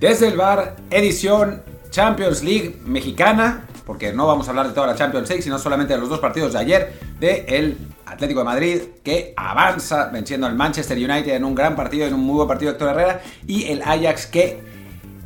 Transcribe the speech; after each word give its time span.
Desde 0.00 0.28
el 0.28 0.36
bar, 0.36 0.76
edición 0.90 1.60
Champions 1.90 2.44
League 2.44 2.76
mexicana, 2.84 3.66
porque 3.84 4.12
no 4.12 4.28
vamos 4.28 4.46
a 4.46 4.50
hablar 4.50 4.68
de 4.68 4.72
toda 4.72 4.86
la 4.86 4.94
Champions 4.94 5.28
League, 5.28 5.42
sino 5.42 5.58
solamente 5.58 5.94
de 5.94 5.98
los 5.98 6.08
dos 6.08 6.20
partidos 6.20 6.52
de 6.52 6.58
ayer 6.60 6.92
de 7.18 7.44
el 7.48 7.76
Atlético 8.06 8.40
de 8.40 8.44
Madrid 8.44 8.80
que 9.02 9.34
avanza 9.36 10.08
venciendo 10.12 10.46
al 10.46 10.54
Manchester 10.54 10.96
United 10.96 11.34
en 11.34 11.44
un 11.44 11.52
gran 11.52 11.74
partido, 11.74 12.06
en 12.06 12.14
un 12.14 12.20
muy 12.20 12.36
buen 12.36 12.46
partido 12.46 12.70
de 12.70 12.76
Héctor 12.76 12.90
Herrera, 12.90 13.22
y 13.48 13.64
el 13.72 13.82
Ajax 13.82 14.26
que 14.26 14.60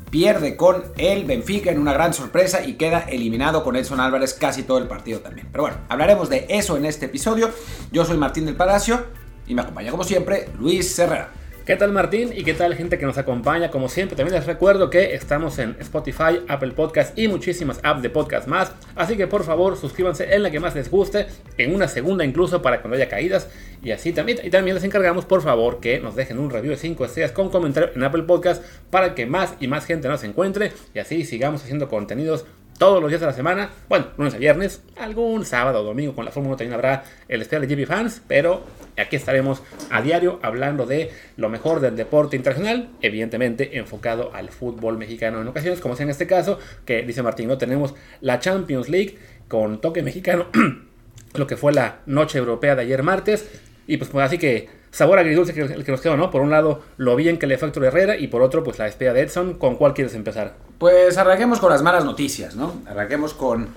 pierde 0.08 0.56
con 0.56 0.84
el 0.96 1.26
Benfica 1.26 1.70
en 1.70 1.78
una 1.78 1.92
gran 1.92 2.14
sorpresa 2.14 2.64
y 2.64 2.74
queda 2.74 3.00
eliminado 3.00 3.62
con 3.64 3.76
Edson 3.76 4.00
Álvarez 4.00 4.32
casi 4.32 4.62
todo 4.62 4.78
el 4.78 4.88
partido 4.88 5.20
también. 5.20 5.48
Pero 5.52 5.64
bueno, 5.64 5.76
hablaremos 5.90 6.30
de 6.30 6.46
eso 6.48 6.78
en 6.78 6.86
este 6.86 7.06
episodio. 7.06 7.50
Yo 7.90 8.06
soy 8.06 8.16
Martín 8.16 8.46
del 8.46 8.56
Palacio 8.56 9.04
y 9.46 9.54
me 9.54 9.60
acompaña 9.60 9.90
como 9.90 10.04
siempre 10.04 10.48
Luis 10.58 10.98
Herrera. 10.98 11.41
¿Qué 11.64 11.76
tal 11.76 11.92
Martín? 11.92 12.32
¿Y 12.34 12.42
qué 12.42 12.54
tal 12.54 12.74
gente 12.74 12.98
que 12.98 13.06
nos 13.06 13.18
acompaña? 13.18 13.70
Como 13.70 13.88
siempre, 13.88 14.16
también 14.16 14.34
les 14.34 14.46
recuerdo 14.46 14.90
que 14.90 15.14
estamos 15.14 15.60
en 15.60 15.76
Spotify, 15.78 16.40
Apple 16.48 16.72
Podcast 16.72 17.16
y 17.16 17.28
muchísimas 17.28 17.78
apps 17.84 18.02
de 18.02 18.10
podcast 18.10 18.48
más. 18.48 18.72
Así 18.96 19.16
que 19.16 19.28
por 19.28 19.44
favor 19.44 19.76
suscríbanse 19.76 20.34
en 20.34 20.42
la 20.42 20.50
que 20.50 20.58
más 20.58 20.74
les 20.74 20.90
guste, 20.90 21.28
en 21.58 21.72
una 21.72 21.86
segunda 21.86 22.24
incluso 22.24 22.60
para 22.62 22.80
cuando 22.80 22.96
haya 22.96 23.08
caídas. 23.08 23.48
Y 23.80 23.92
así 23.92 24.12
también, 24.12 24.40
y 24.42 24.50
también 24.50 24.74
les 24.74 24.82
encargamos 24.82 25.24
por 25.24 25.40
favor 25.40 25.78
que 25.78 26.00
nos 26.00 26.16
dejen 26.16 26.40
un 26.40 26.50
review 26.50 26.72
de 26.72 26.78
5 26.78 27.04
estrellas 27.04 27.30
con 27.30 27.48
comentario 27.48 27.90
en 27.94 28.02
Apple 28.02 28.24
Podcast 28.24 28.64
para 28.90 29.14
que 29.14 29.26
más 29.26 29.54
y 29.60 29.68
más 29.68 29.86
gente 29.86 30.08
nos 30.08 30.24
encuentre 30.24 30.72
y 30.94 30.98
así 30.98 31.24
sigamos 31.24 31.62
haciendo 31.62 31.88
contenidos 31.88 32.44
todos 32.82 33.00
los 33.00 33.10
días 33.10 33.20
de 33.20 33.28
la 33.28 33.32
semana, 33.32 33.70
bueno, 33.88 34.06
lunes 34.16 34.34
a 34.34 34.38
viernes, 34.38 34.82
algún 34.96 35.46
sábado 35.46 35.82
o 35.82 35.84
domingo 35.84 36.16
con 36.16 36.24
la 36.24 36.32
Fórmula 36.32 36.54
1 36.54 36.56
también 36.56 36.74
habrá 36.74 37.04
el 37.28 37.40
especial 37.40 37.64
de 37.64 37.76
GP 37.76 37.86
Fans, 37.86 38.20
pero 38.26 38.64
aquí 38.98 39.14
estaremos 39.14 39.62
a 39.88 40.02
diario 40.02 40.40
hablando 40.42 40.84
de 40.84 41.12
lo 41.36 41.48
mejor 41.48 41.78
del 41.78 41.94
deporte 41.94 42.34
internacional, 42.34 42.88
evidentemente 43.00 43.78
enfocado 43.78 44.34
al 44.34 44.48
fútbol 44.48 44.98
mexicano 44.98 45.40
en 45.40 45.46
ocasiones, 45.46 45.78
como 45.78 45.94
es 45.94 46.00
en 46.00 46.10
este 46.10 46.26
caso, 46.26 46.58
que 46.84 47.02
dice 47.02 47.22
Martín, 47.22 47.46
no 47.46 47.56
tenemos 47.56 47.94
la 48.20 48.40
Champions 48.40 48.88
League 48.88 49.16
con 49.46 49.80
toque 49.80 50.02
mexicano, 50.02 50.48
lo 51.34 51.46
que 51.46 51.56
fue 51.56 51.72
la 51.72 52.00
noche 52.06 52.38
europea 52.38 52.74
de 52.74 52.82
ayer 52.82 53.04
martes, 53.04 53.48
y 53.86 53.96
pues, 53.96 54.10
pues 54.10 54.26
así 54.26 54.38
que 54.38 54.68
sabor 54.92 55.18
agridulce 55.18 55.54
que, 55.54 55.62
el 55.62 55.84
que 55.84 55.90
nos 55.90 56.00
quedó, 56.00 56.16
¿no? 56.16 56.30
Por 56.30 56.42
un 56.42 56.50
lado, 56.50 56.82
lo 56.98 57.16
bien 57.16 57.38
que 57.38 57.46
le 57.46 57.58
facturó 57.58 57.86
Herrera 57.86 58.16
y 58.16 58.28
por 58.28 58.42
otro, 58.42 58.62
pues 58.62 58.78
la 58.78 58.84
despedida 58.84 59.14
de 59.14 59.22
Edson. 59.22 59.54
¿Con 59.54 59.76
cuál 59.76 59.94
quieres 59.94 60.14
empezar? 60.14 60.54
Pues 60.78 61.18
arranquemos 61.18 61.58
con 61.58 61.70
las 61.70 61.82
malas 61.82 62.04
noticias, 62.04 62.54
¿no? 62.54 62.74
Arranquemos 62.86 63.32
con, 63.32 63.68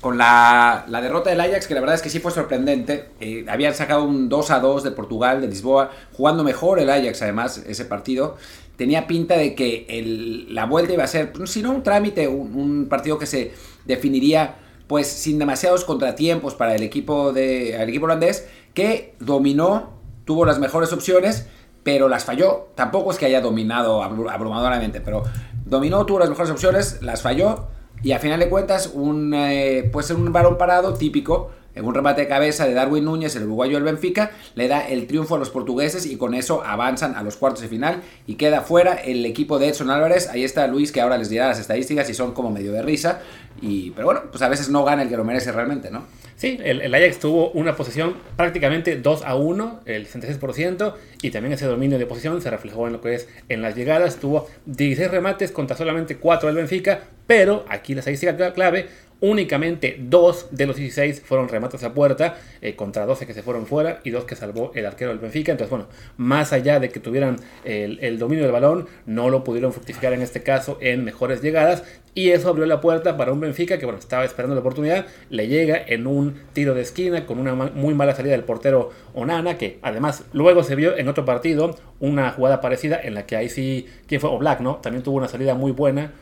con 0.00 0.16
la, 0.16 0.84
la, 0.88 1.02
derrota 1.02 1.30
del 1.30 1.40
Ajax, 1.40 1.66
que 1.66 1.74
la 1.74 1.80
verdad 1.80 1.96
es 1.96 2.02
que 2.02 2.08
sí 2.08 2.20
fue 2.20 2.30
sorprendente. 2.30 3.10
Eh, 3.20 3.44
habían 3.48 3.74
sacado 3.74 4.04
un 4.04 4.28
2 4.28 4.50
a 4.52 4.60
2 4.60 4.84
de 4.84 4.90
Portugal, 4.92 5.40
de 5.40 5.48
Lisboa, 5.48 5.90
jugando 6.12 6.44
mejor 6.44 6.78
el 6.78 6.88
Ajax, 6.88 7.20
además, 7.22 7.62
ese 7.66 7.84
partido. 7.84 8.36
Tenía 8.76 9.06
pinta 9.08 9.36
de 9.36 9.54
que 9.54 9.86
el, 9.88 10.54
la 10.54 10.66
vuelta 10.66 10.94
iba 10.94 11.04
a 11.04 11.08
ser, 11.08 11.32
pues, 11.32 11.50
si 11.50 11.62
no 11.62 11.72
un 11.72 11.82
trámite, 11.82 12.28
un, 12.28 12.54
un 12.54 12.88
partido 12.88 13.18
que 13.18 13.26
se 13.26 13.52
definiría 13.84 14.56
pues 14.86 15.06
sin 15.06 15.38
demasiados 15.38 15.84
contratiempos 15.84 16.56
para 16.56 16.74
el 16.74 16.82
equipo, 16.82 17.32
de, 17.32 17.80
el 17.80 17.88
equipo 17.88 18.06
holandés, 18.06 18.48
que 18.74 19.14
dominó 19.20 19.99
tuvo 20.30 20.44
las 20.44 20.60
mejores 20.60 20.92
opciones, 20.92 21.46
pero 21.82 22.08
las 22.08 22.24
falló. 22.24 22.68
Tampoco 22.76 23.10
es 23.10 23.18
que 23.18 23.26
haya 23.26 23.40
dominado 23.40 24.00
abrumadoramente, 24.00 25.00
pero 25.00 25.24
dominó, 25.66 26.06
tuvo 26.06 26.20
las 26.20 26.28
mejores 26.28 26.52
opciones, 26.52 27.02
las 27.02 27.20
falló. 27.20 27.66
Y 28.04 28.12
a 28.12 28.20
final 28.20 28.38
de 28.38 28.48
cuentas, 28.48 28.92
un, 28.94 29.34
eh, 29.34 29.90
pues 29.92 30.08
un 30.12 30.32
balón 30.32 30.56
parado 30.56 30.94
típico 30.94 31.50
en 31.74 31.84
un 31.84 31.94
remate 31.94 32.20
de 32.20 32.28
cabeza 32.28 32.64
de 32.64 32.74
Darwin 32.74 33.04
Núñez, 33.04 33.34
el 33.34 33.44
uruguayo 33.44 33.74
del 33.74 33.82
Benfica, 33.82 34.30
le 34.54 34.68
da 34.68 34.86
el 34.86 35.08
triunfo 35.08 35.34
a 35.34 35.38
los 35.38 35.50
portugueses 35.50 36.06
y 36.06 36.16
con 36.16 36.34
eso 36.34 36.62
avanzan 36.64 37.16
a 37.16 37.22
los 37.24 37.36
cuartos 37.36 37.62
de 37.62 37.68
final 37.68 38.02
y 38.26 38.34
queda 38.34 38.60
fuera 38.60 38.94
el 38.94 39.24
equipo 39.26 39.58
de 39.58 39.68
Edson 39.68 39.90
Álvarez. 39.90 40.28
Ahí 40.28 40.44
está 40.44 40.66
Luis 40.68 40.92
que 40.92 41.00
ahora 41.00 41.18
les 41.18 41.28
dirá 41.28 41.48
las 41.48 41.58
estadísticas 41.58 42.08
y 42.08 42.14
son 42.14 42.34
como 42.34 42.50
medio 42.50 42.72
de 42.72 42.82
risa. 42.82 43.20
Pero 43.60 44.06
bueno, 44.06 44.22
pues 44.30 44.42
a 44.42 44.48
veces 44.48 44.68
no 44.70 44.84
gana 44.84 45.02
el 45.02 45.08
que 45.08 45.16
lo 45.16 45.24
merece 45.24 45.52
realmente, 45.52 45.90
¿no? 45.90 46.04
Sí, 46.36 46.58
el, 46.64 46.80
el 46.80 46.94
Ajax 46.94 47.18
tuvo 47.18 47.50
una 47.50 47.76
posición 47.76 48.16
prácticamente 48.36 48.96
2 48.96 49.24
a 49.24 49.34
1, 49.34 49.80
el 49.84 50.08
66%, 50.08 50.94
y 51.20 51.30
también 51.30 51.52
ese 51.52 51.66
dominio 51.66 51.98
de 51.98 52.06
posición 52.06 52.40
se 52.40 52.48
reflejó 52.48 52.86
en 52.86 52.94
lo 52.94 53.02
que 53.02 53.14
es 53.14 53.28
en 53.50 53.60
las 53.60 53.76
llegadas. 53.76 54.16
Tuvo 54.16 54.48
16 54.64 55.10
remates 55.10 55.52
contra 55.52 55.76
solamente 55.76 56.16
4 56.16 56.46
del 56.46 56.56
Benfica, 56.56 57.00
pero 57.26 57.66
aquí 57.68 57.94
la 57.94 58.00
estadística 58.00 58.54
clave, 58.54 58.88
Únicamente 59.22 59.98
dos 60.00 60.46
de 60.50 60.66
los 60.66 60.76
16 60.76 61.20
fueron 61.20 61.48
remates 61.48 61.84
a 61.84 61.92
puerta, 61.92 62.38
eh, 62.62 62.74
contra 62.74 63.04
12 63.04 63.26
que 63.26 63.34
se 63.34 63.42
fueron 63.42 63.66
fuera 63.66 64.00
y 64.02 64.10
dos 64.10 64.24
que 64.24 64.34
salvó 64.34 64.72
el 64.74 64.86
arquero 64.86 65.10
del 65.10 65.18
Benfica. 65.18 65.52
Entonces, 65.52 65.68
bueno, 65.70 65.88
más 66.16 66.54
allá 66.54 66.80
de 66.80 66.88
que 66.88 67.00
tuvieran 67.00 67.36
el, 67.64 67.98
el, 68.00 68.18
dominio 68.18 68.44
del 68.44 68.52
balón, 68.52 68.88
no 69.04 69.28
lo 69.28 69.44
pudieron 69.44 69.74
fructificar 69.74 70.14
en 70.14 70.22
este 70.22 70.42
caso 70.42 70.78
en 70.80 71.04
mejores 71.04 71.42
llegadas. 71.42 71.84
Y 72.14 72.30
eso 72.30 72.48
abrió 72.48 72.64
la 72.64 72.80
puerta 72.80 73.18
para 73.18 73.30
un 73.32 73.40
Benfica 73.40 73.49
que, 73.54 73.84
bueno, 73.84 73.98
estaba 73.98 74.24
esperando 74.24 74.54
la 74.54 74.60
oportunidad. 74.60 75.06
Le 75.28 75.48
llega 75.48 75.80
en 75.86 76.06
un 76.06 76.34
tiro 76.52 76.74
de 76.74 76.82
esquina 76.82 77.26
con 77.26 77.38
una 77.38 77.54
muy 77.54 77.94
mala 77.94 78.14
salida 78.14 78.32
del 78.32 78.44
portero 78.44 78.90
Onana, 79.14 79.58
que 79.58 79.78
además 79.82 80.24
luego 80.32 80.62
se 80.62 80.74
vio 80.74 80.96
en 80.96 81.08
otro 81.08 81.24
partido 81.24 81.76
una 82.00 82.30
jugada 82.30 82.60
parecida 82.60 83.00
en 83.02 83.14
la 83.14 83.26
que 83.26 83.36
ahí 83.36 83.48
sí, 83.48 83.86
¿quién 84.06 84.20
fue? 84.20 84.30
O 84.30 84.38
Black, 84.38 84.60
¿no? 84.60 84.76
También 84.76 85.02
tuvo 85.02 85.18
una 85.18 85.28
salida 85.28 85.54
muy 85.54 85.72
buena 85.72 86.12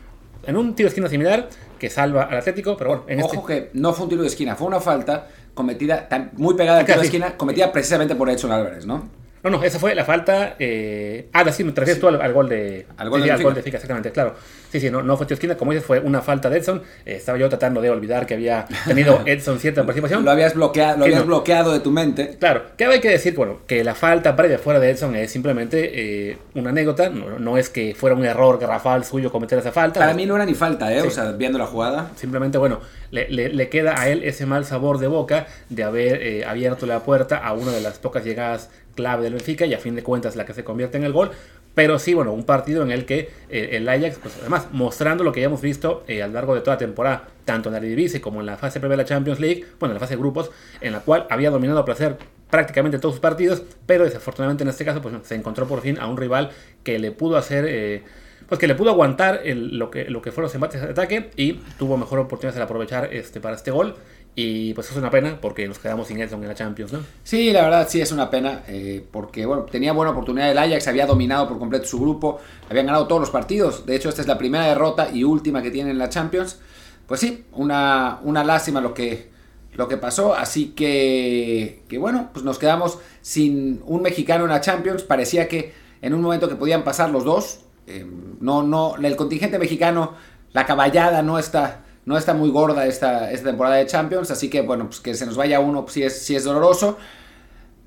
en 0.45 0.57
un 0.57 0.73
tiro 0.75 0.87
de 0.87 0.89
esquina 0.89 1.09
similar 1.09 1.49
que 1.77 1.89
salva 1.89 2.23
al 2.23 2.37
Atlético, 2.37 2.75
pero 2.77 2.89
bueno, 2.89 3.05
en 3.07 3.21
Ojo 3.21 3.35
este... 3.35 3.47
que 3.47 3.69
no 3.73 3.93
fue 3.93 4.03
un 4.03 4.09
tiro 4.09 4.21
de 4.21 4.27
esquina, 4.27 4.55
fue 4.55 4.67
una 4.67 4.79
falta 4.79 5.27
cometida 5.53 6.07
muy 6.33 6.55
pegada 6.55 6.79
al 6.79 6.85
tiro 6.85 6.99
de 6.99 7.05
esquina, 7.05 7.37
cometida 7.37 7.71
precisamente 7.71 8.15
por 8.15 8.29
Edson 8.29 8.51
Álvarez, 8.51 8.85
¿no? 8.85 9.09
No, 9.43 9.49
no, 9.49 9.63
esa 9.63 9.79
fue 9.79 9.95
la 9.95 10.05
falta. 10.05 10.55
Eh... 10.59 11.29
Ah, 11.33 11.49
sí, 11.51 11.63
me 11.63 11.69
refieres 11.69 11.95
sí. 11.95 12.01
tú 12.01 12.07
al, 12.07 12.21
al, 12.21 12.33
gol 12.33 12.49
de. 12.49 12.85
Al 12.97 13.09
gol, 13.09 13.21
sí, 13.21 13.27
de, 13.27 13.33
al 13.33 13.43
gol 13.43 13.53
de 13.53 13.63
Fica, 13.63 13.77
exactamente, 13.77 14.11
claro. 14.11 14.35
Sí, 14.71 14.79
sí, 14.79 14.91
no, 14.91 15.01
no 15.01 15.17
fue 15.17 15.25
tiro 15.25 15.33
esquina, 15.35 15.57
como 15.57 15.71
dices, 15.71 15.85
fue 15.85 15.99
una 15.99 16.21
falta 16.21 16.49
de 16.49 16.59
Edson. 16.59 16.83
Eh, 17.05 17.15
estaba 17.15 17.37
yo 17.37 17.49
tratando 17.49 17.81
de 17.81 17.89
olvidar 17.89 18.27
que 18.27 18.35
había 18.35 18.67
tenido 18.85 19.21
Edson 19.25 19.59
cierta 19.59 19.83
participación. 19.83 20.23
lo 20.23 20.31
habías 20.31 20.53
bloqueado, 20.53 20.97
lo 20.97 21.05
habías 21.05 21.21
no. 21.21 21.25
bloqueado 21.25 21.73
de 21.73 21.79
tu 21.79 21.89
mente. 21.89 22.37
Claro, 22.39 22.63
que 22.77 22.85
hay 22.85 22.99
que 22.99 23.09
decir, 23.09 23.33
bueno, 23.35 23.61
que 23.65 23.83
la 23.83 23.95
falta 23.95 24.35
previa 24.35 24.59
fuera 24.59 24.79
de 24.79 24.91
Edson 24.91 25.15
es 25.15 25.31
simplemente 25.31 26.29
eh, 26.29 26.37
una 26.53 26.69
anécdota, 26.69 27.09
no, 27.09 27.39
no, 27.39 27.57
es 27.57 27.69
que 27.69 27.95
fuera 27.95 28.15
un 28.15 28.25
error 28.25 28.59
garrafal 28.59 29.03
suyo 29.05 29.31
cometer 29.31 29.57
esa 29.57 29.71
falta. 29.71 29.99
Para 29.99 30.13
mí 30.13 30.25
no 30.25 30.35
era 30.35 30.45
ni 30.45 30.53
falta, 30.53 30.93
¿eh? 30.93 31.01
Sí. 31.01 31.07
O 31.07 31.11
sea, 31.11 31.31
viendo 31.31 31.57
la 31.57 31.65
jugada. 31.65 32.11
Simplemente, 32.15 32.59
bueno, 32.59 32.79
le, 33.09 33.27
le, 33.29 33.49
le, 33.49 33.69
queda 33.69 33.99
a 33.99 34.09
él 34.09 34.23
ese 34.23 34.45
mal 34.45 34.65
sabor 34.65 34.99
de 34.99 35.07
boca 35.07 35.47
de 35.69 35.83
haber 35.83 36.21
eh, 36.21 36.45
abierto 36.45 36.85
la 36.85 36.99
puerta 36.99 37.37
a 37.37 37.53
una 37.53 37.71
de 37.71 37.81
las 37.81 37.97
pocas 37.97 38.23
llegadas 38.23 38.69
clave 38.99 39.23
del 39.23 39.33
Benfica 39.33 39.65
y 39.65 39.73
a 39.73 39.79
fin 39.79 39.95
de 39.95 40.03
cuentas 40.03 40.35
la 40.35 40.45
que 40.45 40.53
se 40.53 40.65
convierte 40.65 40.97
en 40.97 41.05
el 41.05 41.13
gol. 41.13 41.31
Pero 41.73 41.97
sí, 41.97 42.13
bueno, 42.13 42.33
un 42.33 42.43
partido 42.43 42.83
en 42.83 42.91
el 42.91 43.05
que 43.05 43.29
eh, 43.49 43.69
el 43.73 43.87
Ajax, 43.87 44.19
pues 44.21 44.35
además 44.41 44.67
mostrando 44.73 45.23
lo 45.23 45.31
que 45.31 45.39
ya 45.39 45.45
hemos 45.45 45.61
visto 45.61 46.03
eh, 46.07 46.21
a 46.21 46.27
lo 46.27 46.33
largo 46.33 46.53
de 46.53 46.59
toda 46.59 46.73
la 46.75 46.79
temporada, 46.79 47.27
tanto 47.45 47.69
en 47.69 47.73
la 47.73 47.79
Eredivisie 47.79 48.19
como 48.19 48.41
en 48.41 48.45
la 48.45 48.57
fase 48.57 48.81
previa 48.81 48.97
de 48.97 49.03
la 49.03 49.07
Champions 49.07 49.39
League, 49.39 49.65
bueno, 49.79 49.91
en 49.91 49.95
la 49.95 49.99
fase 50.01 50.15
de 50.15 50.19
grupos, 50.19 50.51
en 50.81 50.91
la 50.91 50.99
cual 50.99 51.25
había 51.29 51.49
dominado 51.49 51.79
a 51.79 51.85
placer 51.85 52.17
prácticamente 52.49 52.99
todos 52.99 53.15
sus 53.15 53.21
partidos, 53.21 53.63
pero 53.85 54.03
desafortunadamente 54.03 54.63
en 54.63 54.69
este 54.69 54.83
caso 54.83 55.01
pues 55.01 55.15
se 55.23 55.35
encontró 55.35 55.67
por 55.67 55.81
fin 55.81 55.97
a 55.99 56.07
un 56.07 56.17
rival 56.17 56.49
que 56.83 56.99
le 56.99 57.11
pudo 57.11 57.37
hacer... 57.37 57.65
Eh, 57.67 58.03
pues 58.49 58.57
que 58.57 58.67
le 58.67 58.73
pudo 58.73 58.89
aguantar 58.89 59.41
el, 59.43 59.77
lo, 59.77 59.91
que, 59.91 60.05
lo 60.05 60.23
que 60.23 60.31
fueron 60.31 60.45
los 60.45 60.55
embates 60.55 60.81
de 60.81 60.89
ataque 60.89 61.29
y 61.35 61.61
tuvo 61.77 61.97
mejor 61.97 62.17
oportunidad 62.17 62.55
de 62.55 62.63
aprovechar 62.63 63.13
este, 63.13 63.39
para 63.39 63.55
este 63.55 63.69
gol. 63.69 63.95
Y 64.35 64.73
pues 64.73 64.89
es 64.89 64.95
una 64.95 65.09
pena 65.09 65.37
porque 65.41 65.67
nos 65.67 65.79
quedamos 65.79 66.07
sin 66.07 66.21
Edson 66.21 66.41
en 66.41 66.47
la 66.47 66.55
Champions, 66.55 66.93
¿no? 66.93 66.99
Sí, 67.23 67.51
la 67.51 67.63
verdad 67.63 67.87
sí 67.89 67.99
es 67.99 68.11
una 68.11 68.29
pena 68.29 68.63
eh, 68.67 69.05
porque 69.11 69.45
bueno, 69.45 69.63
tenía 69.63 69.91
buena 69.91 70.11
oportunidad 70.11 70.49
el 70.49 70.57
Ajax, 70.57 70.87
había 70.87 71.05
dominado 71.05 71.47
por 71.47 71.59
completo 71.59 71.85
su 71.85 71.99
grupo, 71.99 72.39
habían 72.69 72.85
ganado 72.85 73.07
todos 73.07 73.19
los 73.19 73.31
partidos. 73.31 73.85
De 73.85 73.95
hecho, 73.95 74.07
esta 74.07 74.21
es 74.21 74.27
la 74.27 74.37
primera 74.37 74.65
derrota 74.65 75.09
y 75.11 75.23
última 75.23 75.61
que 75.61 75.71
tienen 75.71 75.91
en 75.91 75.97
la 75.97 76.09
Champions. 76.09 76.59
Pues 77.05 77.19
sí, 77.19 77.45
una, 77.53 78.19
una 78.23 78.43
lástima 78.43 78.79
lo 78.79 78.93
que, 78.93 79.29
lo 79.73 79.87
que 79.87 79.97
pasó. 79.97 80.33
Así 80.33 80.67
que, 80.69 81.83
que 81.89 81.97
bueno, 81.97 82.29
pues 82.31 82.45
nos 82.45 82.59
quedamos 82.59 82.99
sin 83.21 83.81
un 83.85 84.01
mexicano 84.01 84.45
en 84.45 84.51
la 84.51 84.61
Champions. 84.61 85.03
Parecía 85.03 85.47
que 85.47 85.73
en 86.01 86.13
un 86.13 86.21
momento 86.21 86.47
que 86.47 86.55
podían 86.55 86.83
pasar 86.83 87.09
los 87.09 87.25
dos. 87.25 87.61
Eh, 87.87 88.05
no, 88.39 88.63
no, 88.63 88.95
el 88.95 89.15
contingente 89.15 89.57
mexicano, 89.57 90.13
la 90.53 90.65
caballada 90.65 91.23
no 91.23 91.39
está 91.39 91.83
no 92.05 92.17
está 92.17 92.33
muy 92.33 92.49
gorda 92.49 92.85
esta, 92.85 93.31
esta 93.31 93.49
temporada 93.49 93.75
de 93.75 93.85
Champions, 93.85 94.31
así 94.31 94.49
que 94.49 94.61
bueno, 94.61 94.85
pues 94.85 94.99
que 94.99 95.13
se 95.13 95.25
nos 95.25 95.35
vaya 95.37 95.59
uno 95.59 95.83
pues, 95.83 95.93
sí, 95.93 96.03
es, 96.03 96.21
sí 96.21 96.35
es 96.35 96.43
doloroso. 96.43 96.97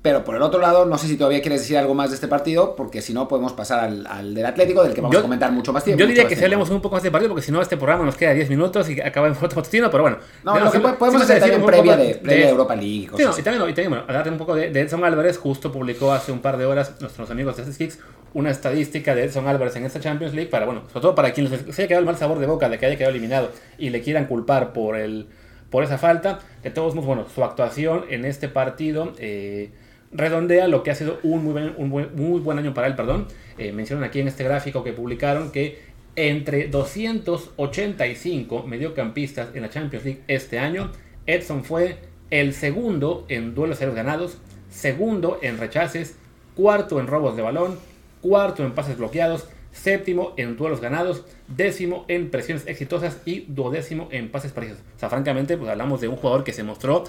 Pero 0.03 0.25
por 0.25 0.35
el 0.35 0.41
otro 0.41 0.59
lado, 0.59 0.85
no 0.85 0.97
sé 0.97 1.07
si 1.07 1.15
todavía 1.15 1.41
quieres 1.41 1.61
decir 1.61 1.77
algo 1.77 1.93
más 1.93 2.09
de 2.09 2.15
este 2.15 2.27
partido, 2.27 2.75
porque 2.75 3.01
si 3.01 3.13
no, 3.13 3.29
podemos 3.29 3.53
pasar 3.53 3.79
al, 3.79 4.05
al 4.05 4.35
del 4.35 4.45
Atlético, 4.45 4.83
del 4.83 4.93
que 4.93 4.99
vamos 4.99 5.13
yo, 5.13 5.19
a 5.19 5.21
comentar 5.21 5.49
mucho 5.53 5.71
más 5.71 5.85
tiempo. 5.85 6.01
Yo 6.01 6.07
diría 6.07 6.27
que 6.27 6.35
si 6.35 6.43
hablemos 6.43 6.69
un 6.69 6.81
poco 6.81 6.95
más 6.95 7.03
de 7.03 7.09
partido, 7.09 7.29
porque 7.29 7.45
si 7.45 7.53
no, 7.53 7.61
este 7.61 7.77
programa 7.77 8.03
nos 8.03 8.17
queda 8.17 8.33
10 8.33 8.49
minutos 8.49 8.89
y 8.89 8.99
acaba 8.99 9.27
en 9.29 9.35
foto 9.35 9.63
pero 9.71 10.01
bueno. 10.01 10.17
No, 10.43 10.59
no, 10.59 10.69
que 10.69 10.79
podemos 10.79 11.21
hacer 11.21 11.39
también 11.39 11.65
previa 11.65 11.95
de, 11.95 12.15
previa 12.15 12.45
de 12.47 12.51
Europa 12.51 12.75
League. 12.75 13.09
Sí, 13.15 13.23
no, 13.23 13.39
y 13.39 13.41
también, 13.41 13.63
y 13.63 13.73
también 13.73 13.89
bueno, 13.91 14.03
hablarte 14.05 14.29
un 14.29 14.37
poco 14.37 14.55
de, 14.55 14.71
de, 14.71 14.81
Edson 14.81 15.05
Álvarez, 15.05 15.37
justo 15.37 15.71
publicó 15.71 16.11
hace 16.11 16.33
un 16.33 16.39
par 16.39 16.57
de 16.57 16.65
horas 16.65 16.99
nuestros 16.99 17.31
amigos 17.31 17.55
de 17.55 17.63
Kicks 17.63 17.99
una 18.33 18.49
estadística 18.49 19.15
de 19.15 19.23
Edson 19.23 19.47
Álvarez 19.47 19.75
en 19.77 19.85
esta 19.85 20.01
Champions 20.01 20.33
League, 20.33 20.49
para, 20.49 20.65
bueno, 20.65 20.81
sobre 20.87 21.01
todo 21.01 21.15
para 21.15 21.31
quienes 21.31 21.61
se 21.61 21.81
haya 21.81 21.87
quedado 21.87 22.01
el 22.01 22.05
mal 22.05 22.17
sabor 22.17 22.39
de 22.39 22.47
boca 22.47 22.67
de 22.67 22.77
que 22.77 22.87
haya 22.87 22.97
quedado 22.97 23.11
eliminado 23.11 23.51
y 23.77 23.89
le 23.89 24.01
quieran 24.01 24.25
culpar 24.25 24.73
por 24.73 24.97
el 24.97 25.27
por 25.69 25.83
esa 25.83 25.97
falta. 25.97 26.39
De 26.61 26.71
todos 26.71 26.93
modos, 26.93 27.07
bueno, 27.07 27.25
su 27.33 27.43
actuación 27.43 28.05
en 28.09 28.25
este 28.25 28.47
partido 28.47 29.13
eh, 29.17 29.71
redondea 30.13 30.67
lo 30.67 30.83
que 30.83 30.91
ha 30.91 30.95
sido 30.95 31.19
un 31.23 31.43
muy 31.43 31.53
buen, 31.53 31.73
un 31.77 31.89
buen, 31.89 32.15
muy 32.15 32.39
buen 32.39 32.59
año 32.59 32.73
para 32.73 32.87
él, 32.87 32.95
perdón. 32.95 33.27
Eh, 33.57 33.71
mencionan 33.71 34.03
aquí 34.03 34.19
en 34.19 34.27
este 34.27 34.43
gráfico 34.43 34.83
que 34.83 34.93
publicaron 34.93 35.51
que 35.51 35.93
entre 36.15 36.67
285 36.67 38.63
mediocampistas 38.67 39.55
en 39.55 39.63
la 39.63 39.69
Champions 39.69 40.05
League 40.05 40.21
este 40.27 40.59
año, 40.59 40.91
Edson 41.25 41.63
fue 41.63 41.97
el 42.29 42.53
segundo 42.53 43.25
en 43.29 43.55
duelos 43.55 43.79
aéreos 43.79 43.95
ganados, 43.95 44.37
segundo 44.69 45.39
en 45.41 45.57
rechaces, 45.57 46.15
cuarto 46.55 46.99
en 46.99 47.07
robos 47.07 47.35
de 47.35 47.41
balón, 47.41 47.79
cuarto 48.21 48.63
en 48.63 48.73
pases 48.73 48.97
bloqueados, 48.97 49.47
séptimo 49.71 50.33
en 50.37 50.55
duelos 50.55 50.81
ganados, 50.81 51.25
décimo 51.47 52.05
en 52.07 52.29
presiones 52.29 52.67
exitosas 52.67 53.17
y 53.25 53.45
duodécimo 53.47 54.07
en 54.11 54.29
pases 54.29 54.51
parejos. 54.51 54.77
O 54.95 54.99
sea, 54.99 55.09
francamente, 55.09 55.57
pues 55.57 55.69
hablamos 55.69 55.99
de 55.99 56.07
un 56.07 56.15
jugador 56.15 56.43
que 56.43 56.53
se 56.53 56.63
mostró 56.63 57.03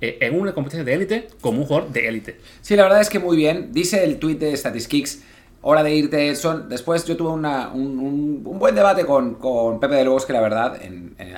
eh, 0.00 0.18
en 0.20 0.40
una 0.40 0.54
competencia 0.54 0.84
de 0.84 0.94
élite 0.94 1.28
como 1.40 1.60
un 1.60 1.66
jugador 1.66 1.90
de 1.90 2.08
élite. 2.08 2.38
Sí, 2.60 2.76
la 2.76 2.84
verdad 2.84 3.00
es 3.00 3.10
que 3.10 3.18
muy 3.18 3.36
bien. 3.36 3.72
Dice 3.72 4.04
el 4.04 4.18
tweet 4.18 4.36
de 4.36 4.56
Statistics, 4.56 5.22
hora 5.60 5.82
de 5.82 5.94
irte, 5.94 6.28
Edson. 6.28 6.68
Después 6.68 7.04
yo 7.04 7.16
tuve 7.16 7.30
un, 7.30 8.42
buen 8.44 8.74
debate 8.74 9.04
con, 9.04 9.34
con, 9.34 9.80
Pepe 9.80 9.96
del 9.96 10.08
Bosque, 10.08 10.32
la 10.32 10.40
verdad, 10.40 10.78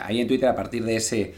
ahí 0.02 0.20
en 0.20 0.28
Twitter 0.28 0.48
a 0.48 0.54
partir 0.54 0.84
de 0.84 0.96
ese... 0.96 1.34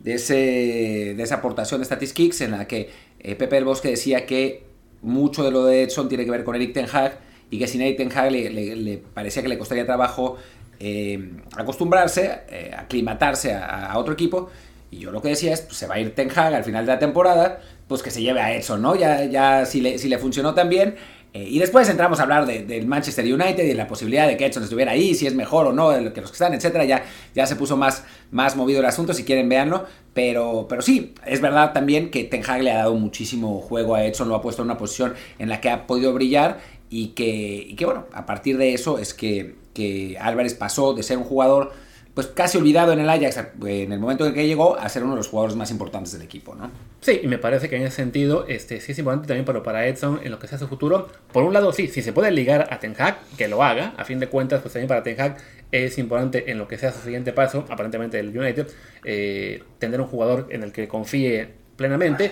De, 0.00 0.14
ese, 0.16 0.34
de 0.34 1.22
esa 1.22 1.36
aportación 1.36 1.80
de 1.80 1.86
Statistics 1.86 2.42
en 2.42 2.50
la 2.50 2.66
que 2.66 2.90
eh, 3.20 3.36
Pepe 3.36 3.54
del 3.54 3.64
Bosque 3.64 3.88
decía 3.88 4.26
que 4.26 4.66
mucho 5.00 5.42
de 5.44 5.50
lo 5.50 5.64
de 5.64 5.84
Edson 5.84 6.10
tiene 6.10 6.26
que 6.26 6.30
ver 6.30 6.44
con 6.44 6.54
Eric 6.56 6.74
Ten 6.74 6.84
Hag 6.92 7.20
y 7.48 7.58
que 7.58 7.66
sin 7.66 7.80
Eric 7.80 7.96
Ten 7.96 8.12
Hag 8.12 8.30
le, 8.30 9.02
parecía 9.14 9.42
que 9.42 9.48
le 9.48 9.56
costaría 9.56 9.86
trabajo 9.86 10.36
eh, 10.78 11.30
acostumbrarse, 11.56 12.32
aclimatarse 12.76 13.54
a, 13.54 13.96
otro 13.96 14.12
equipo. 14.12 14.50
Y 14.94 15.00
yo 15.00 15.10
lo 15.10 15.20
que 15.20 15.28
decía 15.28 15.52
es, 15.52 15.60
pues 15.60 15.76
se 15.76 15.86
va 15.86 15.96
a 15.96 16.00
ir 16.00 16.14
Ten 16.14 16.30
Hag 16.30 16.54
al 16.54 16.64
final 16.64 16.86
de 16.86 16.92
la 16.92 16.98
temporada, 16.98 17.60
pues 17.88 18.02
que 18.02 18.10
se 18.10 18.22
lleve 18.22 18.40
a 18.40 18.54
Edson, 18.54 18.80
¿no? 18.80 18.94
Ya, 18.94 19.24
ya 19.24 19.66
si, 19.66 19.80
le, 19.80 19.98
si 19.98 20.08
le 20.08 20.18
funcionó 20.18 20.54
también. 20.54 20.94
Eh, 21.32 21.48
y 21.48 21.58
después 21.58 21.88
entramos 21.88 22.20
a 22.20 22.22
hablar 22.22 22.46
del 22.46 22.86
Manchester 22.86 23.24
United 23.24 23.64
y 23.64 23.66
de 23.66 23.74
la 23.74 23.88
posibilidad 23.88 24.28
de 24.28 24.36
que 24.36 24.46
Edson 24.46 24.62
estuviera 24.62 24.92
ahí, 24.92 25.16
si 25.16 25.26
es 25.26 25.34
mejor 25.34 25.66
o 25.66 25.72
no 25.72 25.90
que 26.12 26.20
los 26.20 26.30
que 26.30 26.34
están, 26.34 26.54
etcétera. 26.54 26.84
Ya, 26.84 27.04
ya 27.34 27.44
se 27.46 27.56
puso 27.56 27.76
más, 27.76 28.04
más 28.30 28.54
movido 28.54 28.78
el 28.78 28.86
asunto, 28.86 29.12
si 29.14 29.24
quieren 29.24 29.48
véanlo. 29.48 29.84
Pero, 30.12 30.66
pero 30.68 30.80
sí, 30.80 31.12
es 31.26 31.40
verdad 31.40 31.72
también 31.72 32.12
que 32.12 32.22
Ten 32.22 32.44
Hag 32.48 32.62
le 32.62 32.70
ha 32.70 32.78
dado 32.78 32.94
muchísimo 32.94 33.60
juego 33.60 33.96
a 33.96 34.04
Edson, 34.04 34.28
lo 34.28 34.36
ha 34.36 34.42
puesto 34.42 34.62
en 34.62 34.66
una 34.66 34.78
posición 34.78 35.14
en 35.40 35.48
la 35.48 35.60
que 35.60 35.70
ha 35.70 35.88
podido 35.88 36.12
brillar 36.12 36.60
y 36.88 37.08
que, 37.08 37.74
que 37.76 37.84
bueno, 37.84 38.06
a 38.12 38.26
partir 38.26 38.56
de 38.56 38.72
eso 38.72 39.00
es 39.00 39.12
que, 39.12 39.56
que 39.74 40.16
Álvarez 40.20 40.54
pasó 40.54 40.94
de 40.94 41.02
ser 41.02 41.18
un 41.18 41.24
jugador 41.24 41.72
pues 42.14 42.28
casi 42.28 42.58
olvidado 42.58 42.92
en 42.92 43.00
el 43.00 43.10
Ajax 43.10 43.40
en 43.64 43.92
el 43.92 43.98
momento 43.98 44.24
en 44.24 44.34
que 44.34 44.46
llegó 44.46 44.78
a 44.78 44.88
ser 44.88 45.02
uno 45.02 45.12
de 45.12 45.18
los 45.18 45.28
jugadores 45.28 45.56
más 45.56 45.72
importantes 45.72 46.12
del 46.12 46.22
equipo, 46.22 46.54
¿no? 46.54 46.70
Sí, 47.00 47.20
y 47.22 47.26
me 47.26 47.38
parece 47.38 47.68
que 47.68 47.76
en 47.76 47.82
ese 47.82 47.96
sentido 47.96 48.46
este, 48.46 48.80
sí 48.80 48.92
es 48.92 48.98
importante 48.98 49.26
también 49.26 49.44
para, 49.44 49.62
para 49.64 49.86
Edson 49.86 50.20
en 50.22 50.30
lo 50.30 50.38
que 50.38 50.46
sea 50.46 50.56
su 50.56 50.68
futuro. 50.68 51.08
Por 51.32 51.42
un 51.42 51.52
lado, 51.52 51.72
sí, 51.72 51.88
si 51.88 52.02
se 52.02 52.12
puede 52.12 52.30
ligar 52.30 52.68
a 52.72 52.78
Ten 52.78 52.94
Hag, 52.96 53.18
que 53.36 53.48
lo 53.48 53.64
haga. 53.64 53.94
A 53.96 54.04
fin 54.04 54.20
de 54.20 54.28
cuentas, 54.28 54.60
pues 54.62 54.72
también 54.72 54.88
para 54.88 55.02
Ten 55.02 55.20
Hag 55.20 55.38
es 55.72 55.98
importante 55.98 56.52
en 56.52 56.58
lo 56.58 56.68
que 56.68 56.78
sea 56.78 56.92
su 56.92 57.00
siguiente 57.00 57.32
paso, 57.32 57.64
aparentemente 57.68 58.20
el 58.20 58.36
United, 58.36 58.68
eh, 59.04 59.64
tener 59.80 60.00
un 60.00 60.06
jugador 60.06 60.46
en 60.50 60.62
el 60.62 60.70
que 60.70 60.86
confíe 60.86 61.48
plenamente. 61.76 62.30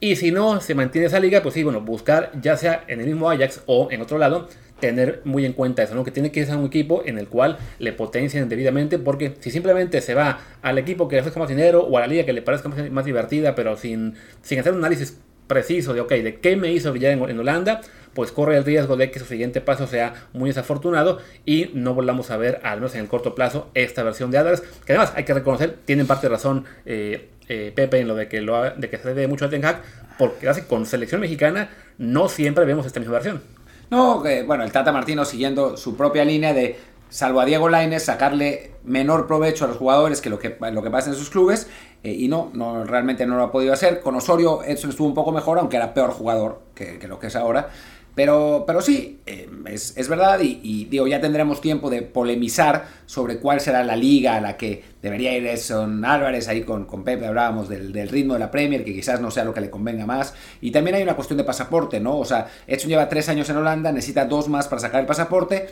Y 0.00 0.16
si 0.16 0.32
no 0.32 0.60
se 0.60 0.74
mantiene 0.74 1.06
esa 1.06 1.20
liga, 1.20 1.42
pues 1.42 1.54
sí, 1.54 1.62
bueno, 1.62 1.80
buscar 1.80 2.32
ya 2.40 2.56
sea 2.56 2.82
en 2.88 3.00
el 3.00 3.06
mismo 3.06 3.30
Ajax 3.30 3.62
o 3.66 3.86
en 3.92 4.02
otro 4.02 4.18
lado, 4.18 4.48
tener 4.82 5.20
muy 5.24 5.46
en 5.46 5.52
cuenta 5.52 5.84
eso, 5.84 5.94
¿no? 5.94 6.02
Que 6.02 6.10
tiene 6.10 6.32
que 6.32 6.44
ser 6.44 6.56
un 6.56 6.66
equipo 6.66 7.02
en 7.06 7.16
el 7.16 7.28
cual 7.28 7.56
le 7.78 7.92
potencien 7.92 8.48
debidamente, 8.48 8.98
porque 8.98 9.36
si 9.38 9.52
simplemente 9.52 10.00
se 10.00 10.14
va 10.14 10.40
al 10.60 10.76
equipo 10.76 11.06
que 11.06 11.14
le 11.14 11.20
ofrezca 11.20 11.38
más 11.38 11.48
dinero 11.48 11.84
o 11.84 11.96
a 11.96 12.00
la 12.00 12.08
liga 12.08 12.26
que 12.26 12.32
le 12.32 12.42
parezca 12.42 12.68
más, 12.68 13.04
divertida, 13.04 13.54
pero 13.54 13.76
sin, 13.76 14.14
sin 14.42 14.58
hacer 14.58 14.72
un 14.72 14.80
análisis 14.80 15.18
preciso 15.46 15.94
de, 15.94 16.00
ok, 16.00 16.10
de 16.10 16.40
qué 16.40 16.56
me 16.56 16.72
hizo 16.72 16.90
brillar 16.90 17.12
en, 17.12 17.38
Holanda, 17.38 17.80
pues 18.12 18.32
corre 18.32 18.56
el 18.56 18.64
riesgo 18.64 18.96
de 18.96 19.12
que 19.12 19.20
su 19.20 19.24
siguiente 19.24 19.60
paso 19.60 19.86
sea 19.86 20.26
muy 20.32 20.50
desafortunado 20.50 21.20
y 21.46 21.70
no 21.74 21.94
volvamos 21.94 22.32
a 22.32 22.36
ver, 22.36 22.60
al 22.64 22.80
menos 22.80 22.94
en 22.96 23.02
el 23.02 23.08
corto 23.08 23.36
plazo, 23.36 23.70
esta 23.74 24.02
versión 24.02 24.32
de 24.32 24.38
Adams, 24.38 24.62
que 24.84 24.94
además 24.94 25.12
hay 25.14 25.22
que 25.22 25.32
reconocer, 25.32 25.76
tienen 25.84 26.08
parte 26.08 26.26
de 26.26 26.30
razón 26.32 26.64
eh, 26.86 27.28
eh, 27.48 27.72
Pepe 27.72 28.00
en 28.00 28.08
lo 28.08 28.16
de 28.16 28.26
que, 28.26 28.40
lo, 28.40 28.68
de 28.68 28.88
que 28.88 28.98
se 28.98 29.08
debe 29.08 29.28
mucho 29.28 29.44
a 29.44 29.50
Ten 29.50 29.64
Hag, 29.64 29.82
porque 30.18 30.50
con 30.68 30.86
selección 30.86 31.20
mexicana 31.20 31.70
no 31.98 32.28
siempre 32.28 32.64
vemos 32.64 32.84
esta 32.84 32.98
misma 32.98 33.14
versión. 33.14 33.61
No, 33.92 34.22
bueno, 34.46 34.64
el 34.64 34.72
Tata 34.72 34.90
Martino 34.90 35.26
siguiendo 35.26 35.76
su 35.76 35.98
propia 35.98 36.24
línea 36.24 36.54
de, 36.54 36.80
salvo 37.10 37.42
a 37.42 37.44
Diego 37.44 37.68
Laines, 37.68 38.02
sacarle 38.02 38.72
menor 38.84 39.26
provecho 39.26 39.66
a 39.66 39.68
los 39.68 39.76
jugadores 39.76 40.22
que 40.22 40.30
lo 40.30 40.38
que, 40.38 40.56
lo 40.72 40.82
que 40.82 40.90
pasa 40.90 41.10
en 41.10 41.14
sus 41.14 41.28
clubes, 41.28 41.68
eh, 42.02 42.10
y 42.10 42.26
no, 42.26 42.50
no, 42.54 42.84
realmente 42.84 43.26
no 43.26 43.36
lo 43.36 43.42
ha 43.42 43.52
podido 43.52 43.74
hacer. 43.74 44.00
Con 44.00 44.16
Osorio 44.16 44.62
Edson 44.62 44.88
estuvo 44.88 45.06
un 45.06 45.12
poco 45.12 45.30
mejor, 45.30 45.58
aunque 45.58 45.76
era 45.76 45.92
peor 45.92 46.10
jugador 46.12 46.62
que, 46.74 46.98
que 46.98 47.06
lo 47.06 47.18
que 47.18 47.26
es 47.26 47.36
ahora. 47.36 47.68
Pero, 48.14 48.64
pero 48.66 48.82
sí, 48.82 49.20
eh, 49.24 49.48
es, 49.66 50.08
verdad 50.08 50.38
y, 50.42 50.84
digo, 50.84 51.06
ya 51.06 51.20
tendremos 51.20 51.60
tiempo 51.60 51.88
de 51.88 52.02
polemizar 52.02 52.86
sobre 53.06 53.38
cuál 53.38 53.60
será 53.60 53.82
la 53.84 53.96
liga 53.96 54.36
a 54.36 54.40
la 54.40 54.56
que 54.56 54.82
debería 55.00 55.36
ir 55.36 55.46
Edson 55.46 56.04
Álvarez, 56.04 56.48
ahí 56.48 56.62
con, 56.62 56.84
con 56.84 57.04
Pepe 57.04 57.26
hablábamos 57.26 57.68
del, 57.68 58.08
ritmo 58.08 58.34
de 58.34 58.40
la 58.40 58.50
Premier, 58.50 58.84
que 58.84 58.92
quizás 58.92 59.20
no 59.20 59.30
sea 59.30 59.44
lo 59.44 59.54
que 59.54 59.62
le 59.62 59.70
convenga 59.70 60.04
más. 60.04 60.34
Y 60.60 60.70
también 60.72 60.96
hay 60.96 61.02
una 61.02 61.16
cuestión 61.16 61.38
de 61.38 61.44
pasaporte, 61.44 62.00
¿no? 62.00 62.18
O 62.18 62.24
sea, 62.24 62.48
Edson 62.66 62.90
lleva 62.90 63.08
tres 63.08 63.28
años 63.30 63.48
en 63.48 63.56
Holanda, 63.56 63.92
necesita 63.92 64.26
dos 64.26 64.48
más 64.48 64.68
para 64.68 64.80
sacar 64.80 65.00
el 65.00 65.06
pasaporte. 65.06 65.68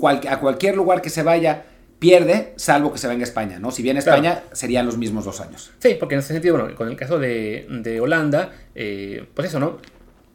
a 0.00 0.40
cualquier 0.40 0.76
lugar 0.76 1.02
que 1.02 1.10
se 1.10 1.22
vaya 1.22 1.64
pierde, 2.02 2.52
salvo 2.56 2.92
que 2.92 2.98
se 2.98 3.06
venga 3.06 3.20
a 3.20 3.24
España, 3.24 3.60
¿no? 3.60 3.70
Si 3.70 3.80
viene 3.80 3.98
a 3.98 4.02
España, 4.02 4.42
serían 4.50 4.86
los 4.86 4.98
mismos 4.98 5.24
dos 5.24 5.40
años. 5.40 5.70
Sí, 5.78 5.96
porque 6.00 6.16
en 6.16 6.18
ese 6.18 6.32
sentido, 6.32 6.58
bueno, 6.58 6.74
con 6.74 6.88
el 6.88 6.96
caso 6.96 7.16
de, 7.20 8.00
Holanda, 8.02 8.50
eh, 8.74 9.24
pues 9.34 9.46
eso, 9.46 9.60
¿no? 9.60 9.78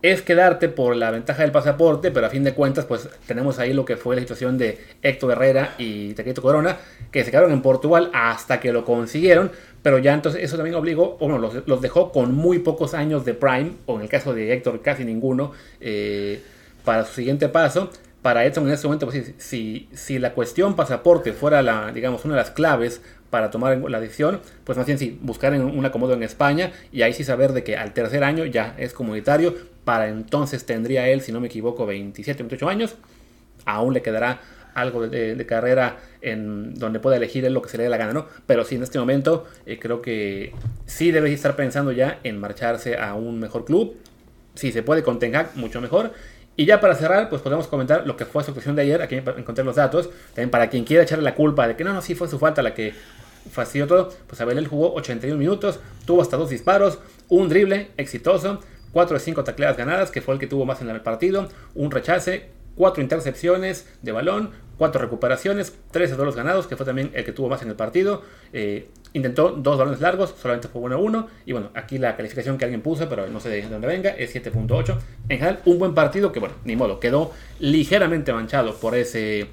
Es 0.02 0.22
quedarte 0.22 0.70
por 0.70 0.96
la 0.96 1.10
ventaja 1.10 1.42
del 1.42 1.52
pasaporte, 1.52 2.12
pero 2.12 2.28
a 2.28 2.30
fin 2.30 2.44
de 2.44 2.54
cuentas, 2.54 2.86
pues 2.86 3.10
tenemos 3.26 3.58
ahí 3.58 3.74
lo 3.74 3.84
que 3.84 3.98
fue 3.98 4.16
la 4.16 4.22
situación 4.22 4.58
de 4.58 4.78
Héctor 5.02 5.32
Herrera 5.32 5.74
y 5.78 6.14
Tequito 6.14 6.42
Corona, 6.42 6.78
que 7.12 7.24
se 7.24 7.32
quedaron 7.32 7.52
en 7.52 7.62
Portugal 7.62 8.12
hasta 8.14 8.60
que 8.60 8.72
lo 8.72 8.86
consiguieron, 8.86 9.52
pero 9.82 9.98
ya 9.98 10.14
entonces 10.14 10.44
eso 10.44 10.56
también 10.56 10.76
obligó, 10.76 11.18
bueno, 11.20 11.40
los, 11.40 11.82
dejó 11.82 12.12
con 12.12 12.36
muy 12.36 12.60
pocos 12.60 12.94
años 12.94 13.26
de 13.26 13.34
Prime, 13.34 13.74
o 13.88 13.96
en 13.96 14.04
el 14.04 14.10
caso 14.10 14.34
de 14.34 14.54
Héctor 14.54 14.82
casi 14.82 15.04
ninguno, 15.04 15.52
eh, 15.82 16.42
para 16.84 17.04
su 17.06 17.14
siguiente 17.14 17.50
paso. 17.50 17.90
Para 18.22 18.46
Edson 18.46 18.68
en 18.68 18.74
ese 18.74 18.88
momento, 18.88 19.08
pues 19.08 19.34
si, 19.38 19.88
si 19.94 20.20
la 20.20 20.34
cuestión 20.34 20.76
pasaporte 20.76 21.34
fuera 21.34 21.62
la, 21.62 21.92
digamos, 21.92 22.26
una 22.26 22.34
de 22.34 22.42
las 22.42 22.52
claves 22.52 23.02
para 23.30 23.52
tomar 23.52 23.78
la 23.90 24.00
decisión, 24.00 24.40
pues 24.64 24.78
más 24.78 24.88
bien 24.88 24.98
sí, 24.98 25.20
buscar 25.22 25.54
un 25.54 25.86
acomodo 25.86 26.14
en 26.14 26.24
España 26.24 26.72
y 26.92 27.02
ahí 27.02 27.14
sí 27.14 27.24
saber 27.24 27.54
de 27.54 27.64
que 27.64 27.78
al 27.78 27.94
tercer 27.94 28.24
año 28.24 28.46
ya 28.46 28.76
es 28.78 28.94
comunitario, 28.94 29.56
para 29.84 30.08
entonces 30.08 30.66
tendría 30.66 31.08
él, 31.10 31.22
si 31.22 31.32
no 31.32 31.40
me 31.40 31.48
equivoco, 31.48 31.86
27, 31.86 32.44
28 32.44 32.70
años, 32.70 32.96
aún 33.66 33.94
le 33.94 34.02
quedará 34.02 34.40
algo 34.74 35.08
de, 35.08 35.46
carrera 35.48 35.98
en 36.22 36.76
donde 36.76 37.00
pueda 37.00 37.18
elegir 37.18 37.46
él 37.46 37.54
lo 37.54 37.62
que 37.62 37.70
se 37.70 37.78
le 37.78 37.84
dé 37.84 37.90
la 37.90 37.98
gana, 37.98 38.14
¿no? 38.14 38.28
Pero 38.46 38.64
sí, 38.64 38.76
en 38.76 38.84
este 38.84 39.00
momento 39.00 39.48
eh, 39.66 39.80
creo 39.80 40.02
que 40.02 40.54
sí 40.86 41.12
debe 41.12 41.34
estar 41.34 41.56
pensando 41.56 41.92
ya 41.92 42.20
en 42.24 42.40
marcharse 42.40 42.96
a 42.96 43.16
un 43.16 43.40
mejor 43.40 43.66
club, 43.66 43.98
si 44.54 44.72
se 44.72 44.84
puede 44.84 45.04
con 45.04 45.20
Ten 45.20 45.34
mucho 45.56 45.82
mejor, 45.82 46.14
y 46.58 46.66
ya 46.66 46.82
para 46.82 46.96
cerrar, 46.96 47.30
pues 47.30 47.44
podemos 47.44 47.68
comentar 47.68 48.06
lo 48.08 48.18
que 48.18 48.26
fue 48.26 48.44
su 48.44 48.50
actuación 48.50 48.76
de 48.76 48.82
ayer. 48.82 49.02
Aquí 49.04 49.16
encontré 49.16 49.64
los 49.64 49.76
datos. 49.76 50.10
También 50.30 50.50
para 50.50 50.70
quien 50.70 50.84
quiera 50.84 51.04
echarle 51.04 51.24
la 51.24 51.36
culpa 51.36 51.68
de 51.68 51.76
que 51.76 51.84
no, 51.84 51.94
no, 51.94 52.02
sí 52.02 52.16
fue 52.16 52.28
su 52.28 52.40
falta 52.40 52.64
la 52.64 52.74
que 52.74 52.96
fastidió 53.52 53.88
todo, 53.88 54.10
pues 54.28 54.42
Abel 54.42 54.68
jugó 54.68 54.94
81 54.96 55.38
minutos, 55.38 55.80
tuvo 56.06 56.22
hasta 56.22 56.36
dos 56.36 56.50
disparos, 56.50 57.00
un 57.30 57.48
drible 57.48 57.92
exitoso, 57.96 58.60
4 58.92 59.14
de 59.14 59.20
5 59.24 59.44
tacleadas 59.44 59.78
ganadas, 59.78 60.12
que 60.12 60.22
fue 60.22 60.34
el 60.34 60.40
que 60.40 60.48
tuvo 60.48 60.66
más 60.66 60.82
en 60.82 60.90
el 60.90 61.00
partido, 61.02 61.48
un 61.76 61.92
rechace, 61.92 62.50
4 62.78 63.02
intercepciones 63.02 63.88
de 64.02 64.12
balón, 64.12 64.52
4 64.78 65.02
recuperaciones, 65.02 65.76
13 65.92 66.16
duelos 66.16 66.36
ganados, 66.36 66.68
que 66.68 66.76
fue 66.76 66.86
también 66.86 67.12
el 67.14 67.26
que 67.26 67.32
tuvo 67.32 67.50
más 67.50 67.62
en 67.64 67.70
el 67.70 67.76
partido. 67.76 68.22
Eh, 68.54 68.90
intentó 69.14 69.50
dos 69.50 69.78
balones 69.78 70.00
largos, 70.00 70.36
solamente 70.40 70.68
fue 70.68 70.82
1-1. 70.82 71.28
Y 71.46 71.54
bueno, 71.54 71.72
aquí 71.74 71.98
la 71.98 72.16
calificación 72.16 72.58
que 72.58 72.66
alguien 72.66 72.82
puso, 72.82 73.10
pero 73.10 73.28
no 73.28 73.40
sé 73.40 73.50
de 73.50 73.64
dónde 73.64 73.88
venga, 73.88 74.12
es 74.12 74.36
7.8. 74.36 74.98
En 75.30 75.38
general, 75.40 75.60
un 75.66 75.80
buen 75.80 75.94
partido 75.96 76.32
que, 76.32 76.40
bueno, 76.40 76.56
ni 76.64 76.76
modo, 76.76 77.00
quedó 77.00 77.32
ligeramente 77.60 78.32
manchado 78.32 78.76
por 78.76 78.96
ese 78.96 79.48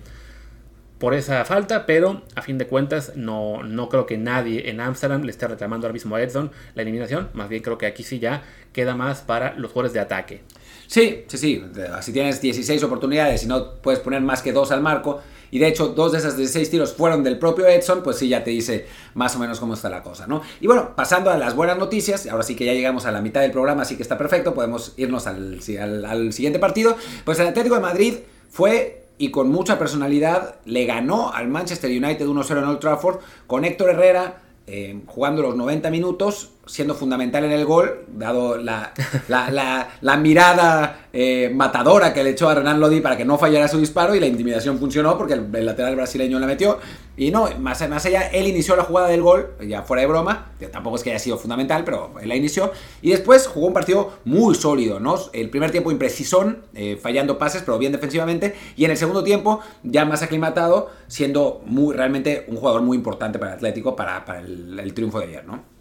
por 0.99 1.12
esa 1.12 1.45
falta, 1.45 1.87
pero 1.87 2.23
a 2.35 2.40
fin 2.40 2.57
de 2.57 2.66
cuentas 2.66 3.12
no, 3.14 3.62
no 3.62 3.90
creo 3.90 4.07
que 4.07 4.16
nadie 4.16 4.71
en 4.71 4.81
Amsterdam 4.81 5.23
le 5.23 5.33
esté 5.33 5.47
reclamando 5.47 5.87
ahora 5.87 5.93
mismo 5.93 6.16
a 6.16 6.23
Edson 6.23 6.50
la 6.75 6.81
eliminación, 6.83 7.28
más 7.35 7.50
bien 7.50 7.62
creo 7.62 7.76
que 7.76 7.85
aquí 7.85 8.02
sí 8.04 8.21
ya 8.21 8.43
queda 8.73 8.95
más 8.95 9.21
para 9.21 9.54
los 9.54 9.73
jugadores 9.73 9.93
de 9.93 10.00
ataque. 10.00 10.45
Sí, 10.87 11.25
sí, 11.26 11.38
sí, 11.38 11.62
si 12.00 12.12
tienes 12.12 12.41
16 12.41 12.83
oportunidades 12.85 13.43
y 13.45 13.47
no 13.47 13.75
puedes 13.76 14.00
poner 14.00 14.21
más 14.21 14.43
que 14.43 14.53
dos 14.53 14.71
al 14.71 14.81
marco, 14.81 15.21
y 15.50 15.59
de 15.59 15.69
hecho 15.69 15.88
dos 15.88 16.12
de 16.12 16.19
esas 16.19 16.37
16 16.37 16.71
tiros 16.71 16.95
fueron 16.95 17.23
del 17.23 17.38
propio 17.38 17.67
Edson, 17.67 18.03
pues 18.03 18.19
sí 18.19 18.29
ya 18.29 18.43
te 18.43 18.50
dice 18.50 18.87
más 19.14 19.37
o 19.37 19.38
menos 19.38 19.61
cómo 19.61 19.75
está 19.75 19.88
la 19.88 20.03
cosa, 20.03 20.26
¿no? 20.26 20.43
Y 20.61 20.67
bueno, 20.67 20.97
pasando 20.97 21.31
a 21.31 21.38
las 21.38 21.55
buenas 21.55 21.79
noticias, 21.79 22.26
ahora 22.26 22.43
sí 22.43 22.57
que 22.57 22.64
ya 22.64 22.73
llegamos 22.73 23.07
a 23.07 23.12
la 23.12 23.21
mitad 23.21 23.41
del 23.41 23.53
programa, 23.53 23.83
así 23.83 23.97
que 23.97 24.03
está 24.03 24.19
perfecto, 24.19 24.53
podemos 24.53 24.95
irnos 24.97 25.26
al, 25.26 25.61
al 26.05 26.33
siguiente 26.33 26.59
partido, 26.59 26.97
pues 27.25 27.38
el 27.38 27.47
Atlético 27.47 27.76
de 27.76 27.81
Madrid 27.83 28.14
fue 28.50 29.05
y 29.17 29.31
con 29.31 29.49
mucha 29.49 29.79
personalidad 29.79 30.57
le 30.64 30.87
ganó 30.87 31.33
al 31.33 31.49
Manchester 31.49 31.91
United 31.91 32.26
1-0 32.26 32.59
en 32.59 32.64
Old 32.64 32.81
Trafford 32.81 33.21
con 33.47 33.64
Héctor 33.64 33.91
Herrera 33.91 34.43
eh, 34.67 35.03
jugando 35.07 35.43
los 35.43 35.57
90 35.57 35.91
minutos 35.91 36.50
siendo 36.66 36.94
fundamental 36.94 37.44
en 37.44 37.52
el 37.52 37.64
gol, 37.64 38.04
dado 38.09 38.56
la, 38.56 38.92
la, 39.28 40.16
mirada 40.16 41.06
eh, 41.12 41.50
matadora 41.54 42.12
que 42.14 42.25
le 42.25 42.30
echó 42.30 42.49
a 42.49 42.54
Renan 42.54 42.80
Lodi 42.80 43.00
para 43.00 43.16
que 43.16 43.25
no 43.25 43.38
fallara 43.38 43.68
su 43.68 43.78
disparo 43.78 44.14
y 44.14 44.21
la 44.21 44.26
intimidación 44.26 44.78
funcionó 44.78 45.18
porque 45.18 45.35
el, 45.35 45.66
lateral 45.66 45.97
brasileño 45.97 46.38
la 46.38 46.47
metió. 46.47 46.78
Y 47.16 47.30
no, 47.30 47.49
más, 47.61 47.88
más 47.88 48.04
allá, 48.06 48.28
él 48.28 48.49
inició 48.49 48.75
la 48.76 48.83
jugada 48.83 49.09
del 49.09 49.23
gol, 49.23 49.54
ya 49.66 49.83
fuera 49.83 50.00
de 50.00 50.09
broma, 50.09 50.52
tampoco 50.73 50.97
es 50.97 51.02
que 51.02 51.11
haya 51.11 51.18
sido 51.18 51.38
fundamental, 51.38 51.85
pero 51.85 52.14
él 52.21 52.28
la 52.28 52.37
inició. 52.37 52.73
Y 53.02 53.11
después 53.11 53.47
jugó 53.47 53.68
un 53.68 53.73
partido 53.73 54.14
muy 54.25 54.54
sólido, 54.54 54.99
¿no? 54.99 55.16
El 55.33 55.50
primer 55.50 55.71
tiempo 55.71 55.92
imprecisón, 55.92 56.64
eh, 56.75 56.99
fallando 57.00 57.38
pases, 57.38 57.62
pero 57.62 57.78
bien 57.78 57.92
defensivamente. 57.92 58.56
Y 58.76 58.85
en 58.85 58.90
el 58.90 58.97
segundo 58.97 59.23
tiempo, 59.23 59.61
ya 59.83 60.04
más 60.04 60.23
aclimatado, 60.23 60.90
siendo 61.06 61.62
muy, 61.66 61.94
realmente 61.94 62.47
un 62.49 62.56
jugador 62.56 62.83
muy 62.83 62.97
importante 62.97 63.38
para 63.38 63.52
el 63.52 63.56
Atlético 63.59 63.94
para, 63.94 64.25
el 64.40 64.94
triunfo 64.94 65.21
de 65.21 65.26
ayer, 65.26 65.44
¿no? 65.44 65.74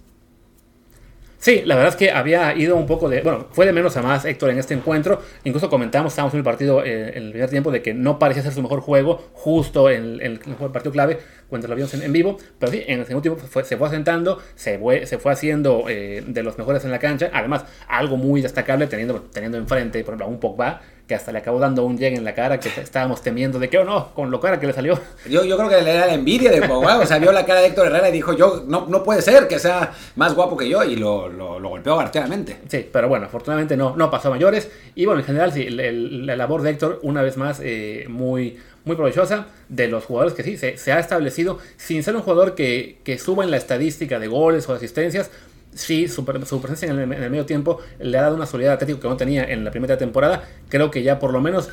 Sí, 1.43 1.61
la 1.65 1.75
verdad 1.75 1.89
es 1.89 1.97
que 1.97 2.09
había 2.09 2.55
ido 2.55 2.77
un 2.77 2.85
poco 2.85 3.09
de. 3.09 3.21
Bueno, 3.21 3.47
fue 3.51 3.65
de 3.65 3.73
menos 3.73 3.97
a 3.97 4.01
más 4.01 4.23
Héctor 4.23 4.51
en 4.51 4.59
este 4.59 4.75
encuentro. 4.75 5.21
Incluso 5.43 5.69
comentamos, 5.69 6.13
estábamos 6.13 6.33
en 6.35 6.37
el 6.37 6.43
partido 6.45 6.85
eh, 6.85 7.17
en 7.17 7.23
el 7.23 7.31
primer 7.31 7.49
tiempo, 7.49 7.69
de 7.69 7.81
que 7.81 7.93
no 7.93 8.17
parecía 8.17 8.43
ser 8.43 8.53
su 8.53 8.61
mejor 8.61 8.79
juego 8.79 9.29
justo 9.33 9.89
en, 9.89 10.21
el 10.21 10.39
partido 10.39 10.93
clave 10.93 11.19
cuando 11.49 11.67
lo 11.67 11.75
vimos 11.75 11.93
en, 11.95 12.13
vivo. 12.13 12.37
Pero 12.59 12.71
sí, 12.71 12.85
en 12.87 13.01
el 13.01 13.05
segundo 13.05 13.23
tiempo 13.23 13.61
se 13.61 13.75
fue 13.75 13.87
asentando, 13.89 14.41
se 14.55 14.79
fue, 14.79 15.05
se 15.05 15.17
fue 15.17 15.33
haciendo 15.33 15.83
eh, 15.89 16.23
de 16.25 16.43
los 16.43 16.57
mejores 16.57 16.85
en 16.85 16.91
la 16.91 16.99
cancha. 16.99 17.29
Además, 17.33 17.65
algo 17.89 18.15
muy 18.15 18.41
destacable 18.41 18.87
teniendo, 18.87 19.23
teniendo 19.23 19.57
enfrente, 19.57 20.01
por 20.05 20.13
ejemplo, 20.13 20.27
a 20.27 20.29
un 20.29 20.39
Pogba 20.39 20.79
que 21.07 21.15
hasta 21.15 21.31
le 21.33 21.39
acabó 21.39 21.59
dando 21.59 21.83
un 21.83 21.97
llegue 21.97 22.15
en 22.15 22.23
la 22.23 22.33
cara 22.33 22.59
que 22.59 22.69
estábamos 22.81 23.21
temiendo 23.21 23.59
de 23.59 23.69
que, 23.69 23.77
o 23.77 23.81
oh, 23.81 23.85
no, 23.85 24.13
con 24.13 24.31
lo 24.31 24.39
cara 24.39 24.59
que 24.59 24.67
le 24.67 24.73
salió. 24.73 24.97
Yo, 25.29 25.43
yo 25.43 25.57
creo 25.57 25.69
que 25.69 25.81
le 25.81 25.95
era 25.95 26.05
la 26.05 26.13
envidia 26.13 26.49
de 26.49 26.61
Pogba, 26.61 26.99
o 26.99 27.05
sea, 27.05 27.19
vio 27.19 27.31
la 27.31 27.45
cara 27.45 27.59
de 27.59 27.67
Héctor 27.67 27.87
Herrera 27.87 28.09
y 28.09 28.13
dijo, 28.13 28.33
yo, 28.33 28.63
no, 28.65 28.85
no 28.87 29.03
puede 29.03 29.21
ser 29.21 29.47
que 29.47 29.59
sea 29.59 29.93
más 30.15 30.33
guapo 30.33 30.55
que 30.55 30.69
yo, 30.69 30.83
y 30.83 30.95
lo, 30.95 31.27
lo, 31.27 31.59
golpeó 31.61 31.99
arteanamente. 31.99 32.59
Sí, 32.69 32.87
pero 32.91 33.09
bueno, 33.09 33.25
afortunadamente 33.25 33.75
no, 33.75 33.95
no 33.95 34.09
pasó 34.09 34.29
a 34.29 34.31
mayores, 34.31 34.69
y 34.95 35.05
bueno, 35.05 35.19
en 35.19 35.25
general 35.25 35.51
sí, 35.51 35.69
la 35.69 36.35
labor 36.35 36.61
de 36.61 36.69
Héctor, 36.69 36.99
una 37.03 37.21
vez 37.21 37.35
más, 37.35 37.59
eh, 37.61 38.05
muy, 38.07 38.57
muy 38.85 38.95
provechosa, 38.95 39.47
de 39.67 39.87
los 39.87 40.05
jugadores 40.05 40.33
que 40.33 40.43
sí, 40.43 40.57
se, 40.57 40.77
se, 40.77 40.93
ha 40.93 40.99
establecido, 40.99 41.59
sin 41.77 42.03
ser 42.03 42.15
un 42.15 42.21
jugador 42.21 42.55
que, 42.55 42.99
que 43.03 43.17
suba 43.17 43.43
en 43.43 43.51
la 43.51 43.57
estadística 43.57 44.19
de 44.19 44.27
goles 44.27 44.69
o 44.69 44.73
asistencias, 44.73 45.31
sí, 45.75 46.07
su, 46.07 46.25
presencia 46.25 46.89
en 46.89 46.99
el, 46.99 47.07
medio 47.07 47.45
tiempo 47.45 47.79
le 47.99 48.17
ha 48.17 48.23
dado 48.23 48.35
una 48.35 48.45
solidez 48.45 48.71
atlético 48.71 48.99
que 48.99 49.07
no 49.07 49.17
tenía 49.17 49.43
en 49.43 49.63
la 49.63 49.71
primera 49.71 49.97
temporada. 49.97 50.43
Creo 50.69 50.91
que 50.91 51.03
ya 51.03 51.19
por 51.19 51.33
lo 51.33 51.41
menos, 51.41 51.69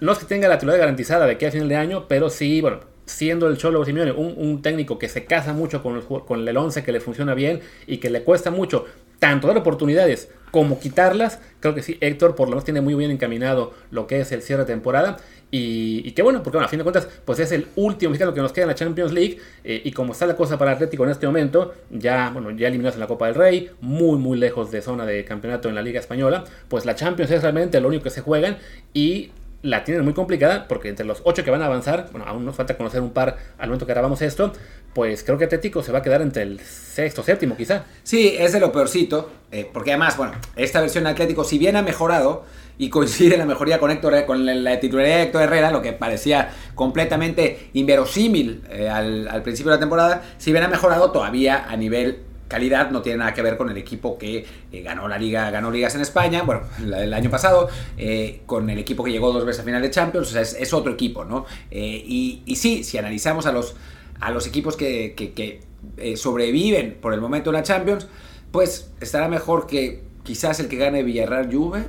no 0.00 0.12
es 0.12 0.18
que 0.18 0.26
tenga 0.26 0.48
la 0.48 0.58
titularidad 0.58 0.86
garantizada 0.86 1.26
de 1.26 1.32
aquí 1.32 1.44
a 1.44 1.50
final 1.50 1.68
de 1.68 1.76
año, 1.76 2.06
pero 2.08 2.30
sí, 2.30 2.60
bueno, 2.60 2.80
siendo 3.06 3.48
el 3.48 3.56
Cholo 3.56 3.84
Simeone 3.84 4.12
un, 4.12 4.34
un 4.36 4.62
técnico 4.62 4.98
que 4.98 5.08
se 5.08 5.24
casa 5.24 5.52
mucho 5.52 5.82
con 5.82 5.96
el, 5.96 6.04
con 6.04 6.48
el 6.48 6.56
11, 6.56 6.82
que 6.82 6.92
le 6.92 7.00
funciona 7.00 7.34
bien 7.34 7.60
y 7.86 7.98
que 7.98 8.10
le 8.10 8.22
cuesta 8.22 8.50
mucho 8.50 8.86
tanto 9.18 9.46
dar 9.46 9.56
oportunidades 9.56 10.28
como 10.50 10.78
quitarlas, 10.78 11.40
creo 11.60 11.74
que 11.74 11.82
sí, 11.82 11.98
Héctor 12.00 12.36
por 12.36 12.46
lo 12.46 12.52
menos 12.52 12.64
tiene 12.64 12.80
muy 12.80 12.94
bien 12.94 13.10
encaminado 13.10 13.72
lo 13.90 14.06
que 14.06 14.20
es 14.20 14.30
el 14.32 14.42
cierre 14.42 14.62
de 14.62 14.66
temporada 14.66 15.16
y, 15.56 16.10
qué 16.12 16.22
bueno, 16.22 16.42
porque 16.42 16.56
bueno, 16.56 16.66
a 16.66 16.68
fin 16.68 16.78
de 16.78 16.82
cuentas, 16.82 17.06
pues 17.24 17.38
es 17.38 17.52
el 17.52 17.68
último 17.76 18.10
mexicano 18.10 18.34
que 18.34 18.40
nos 18.40 18.52
queda 18.52 18.64
en 18.64 18.70
la 18.70 18.74
Champions 18.74 19.12
League. 19.12 19.38
Eh, 19.62 19.82
y 19.84 19.92
como 19.92 20.12
está 20.12 20.26
la 20.26 20.34
cosa 20.34 20.58
para 20.58 20.72
Atlético 20.72 21.04
en 21.04 21.10
este 21.10 21.26
momento, 21.26 21.74
ya, 21.90 22.30
bueno, 22.30 22.50
ya 22.50 22.66
eliminados 22.66 22.96
en 22.96 23.00
la 23.00 23.06
Copa 23.06 23.26
del 23.26 23.36
Rey, 23.36 23.70
muy, 23.80 24.18
muy 24.18 24.36
lejos 24.36 24.72
de 24.72 24.82
zona 24.82 25.06
de 25.06 25.24
campeonato 25.24 25.68
en 25.68 25.76
la 25.76 25.82
Liga 25.82 26.00
Española, 26.00 26.42
pues 26.66 26.84
la 26.84 26.96
Champions 26.96 27.30
es 27.30 27.42
realmente 27.42 27.80
lo 27.80 27.86
único 27.86 28.02
que 28.02 28.10
se 28.10 28.20
juegan. 28.20 28.56
Y 28.92 29.30
la 29.62 29.84
tienen 29.84 30.04
muy 30.04 30.12
complicada 30.12 30.66
porque 30.66 30.88
entre 30.88 31.06
los 31.06 31.22
ocho 31.24 31.44
que 31.44 31.50
van 31.52 31.62
a 31.62 31.66
avanzar, 31.66 32.08
bueno, 32.10 32.26
aún 32.26 32.44
nos 32.44 32.56
falta 32.56 32.76
conocer 32.76 33.00
un 33.00 33.12
par 33.12 33.38
al 33.56 33.68
momento 33.68 33.86
que 33.86 33.92
grabamos 33.92 34.22
esto, 34.22 34.52
pues 34.92 35.22
creo 35.22 35.38
que 35.38 35.44
Atlético 35.44 35.84
se 35.84 35.92
va 35.92 36.00
a 36.00 36.02
quedar 36.02 36.20
entre 36.20 36.42
el 36.42 36.60
sexto, 36.60 37.22
séptimo 37.22 37.56
quizá. 37.56 37.84
Sí, 38.02 38.34
es 38.38 38.52
de 38.52 38.60
lo 38.60 38.72
peorcito, 38.72 39.30
eh, 39.52 39.70
porque 39.72 39.92
además, 39.92 40.16
bueno, 40.16 40.32
esta 40.56 40.80
versión 40.80 41.06
Atlético, 41.06 41.44
si 41.44 41.58
bien 41.58 41.76
ha 41.76 41.82
mejorado, 41.82 42.44
y 42.78 42.88
coincide 42.88 43.36
la 43.36 43.46
mejoría 43.46 43.78
con, 43.78 43.90
Héctor, 43.90 44.24
con 44.26 44.64
la 44.64 44.80
titularidad 44.80 45.16
de 45.16 45.22
Héctor 45.24 45.42
Herrera, 45.42 45.70
lo 45.70 45.82
que 45.82 45.92
parecía 45.92 46.50
completamente 46.74 47.70
inverosímil 47.74 48.62
eh, 48.70 48.88
al, 48.88 49.42
principio 49.42 49.70
de 49.70 49.76
la 49.76 49.80
temporada, 49.80 50.22
si 50.38 50.52
bien 50.52 50.64
ha 50.64 50.68
mejorado 50.68 51.10
todavía 51.12 51.66
a 51.68 51.76
nivel 51.76 52.22
calidad 52.48 52.90
no 52.90 53.00
tiene 53.00 53.18
nada 53.18 53.32
que 53.32 53.40
ver 53.40 53.56
con 53.56 53.70
el 53.70 53.76
equipo 53.78 54.18
que 54.18 54.44
eh, 54.70 54.82
ganó 54.82 55.08
la 55.08 55.16
liga 55.16 55.50
ganó 55.50 55.70
ligas 55.70 55.94
en 55.94 56.02
España 56.02 56.42
bueno 56.42 56.60
el 56.78 57.12
año 57.14 57.30
pasado 57.30 57.70
eh, 57.96 58.42
con 58.44 58.68
el 58.68 58.78
equipo 58.78 59.02
que 59.02 59.10
llegó 59.10 59.32
dos 59.32 59.46
veces 59.46 59.62
a 59.62 59.64
final 59.64 59.80
de 59.80 59.90
Champions 59.90 60.28
o 60.28 60.30
sea 60.30 60.42
es, 60.42 60.72
otro 60.74 60.92
equipo 60.92 61.24
no 61.24 61.46
y, 61.70 62.42
y, 62.44 62.56
sí 62.56 62.84
si 62.84 62.98
analizamos 62.98 63.46
a 63.46 63.52
los 63.52 63.74
a 64.20 64.30
los 64.30 64.46
equipos 64.46 64.76
que, 64.76 65.14
que 65.16 66.16
sobreviven 66.16 66.98
por 67.00 67.14
el 67.14 67.22
momento 67.22 67.48
en 67.48 67.54
la 67.54 67.62
Champions 67.62 68.08
pues 68.52 68.92
estará 69.00 69.26
mejor 69.28 69.66
que 69.66 70.02
quizás 70.22 70.60
el 70.60 70.68
que 70.68 70.76
gane 70.76 71.02
Villarreal 71.02 71.52
Juve 71.52 71.86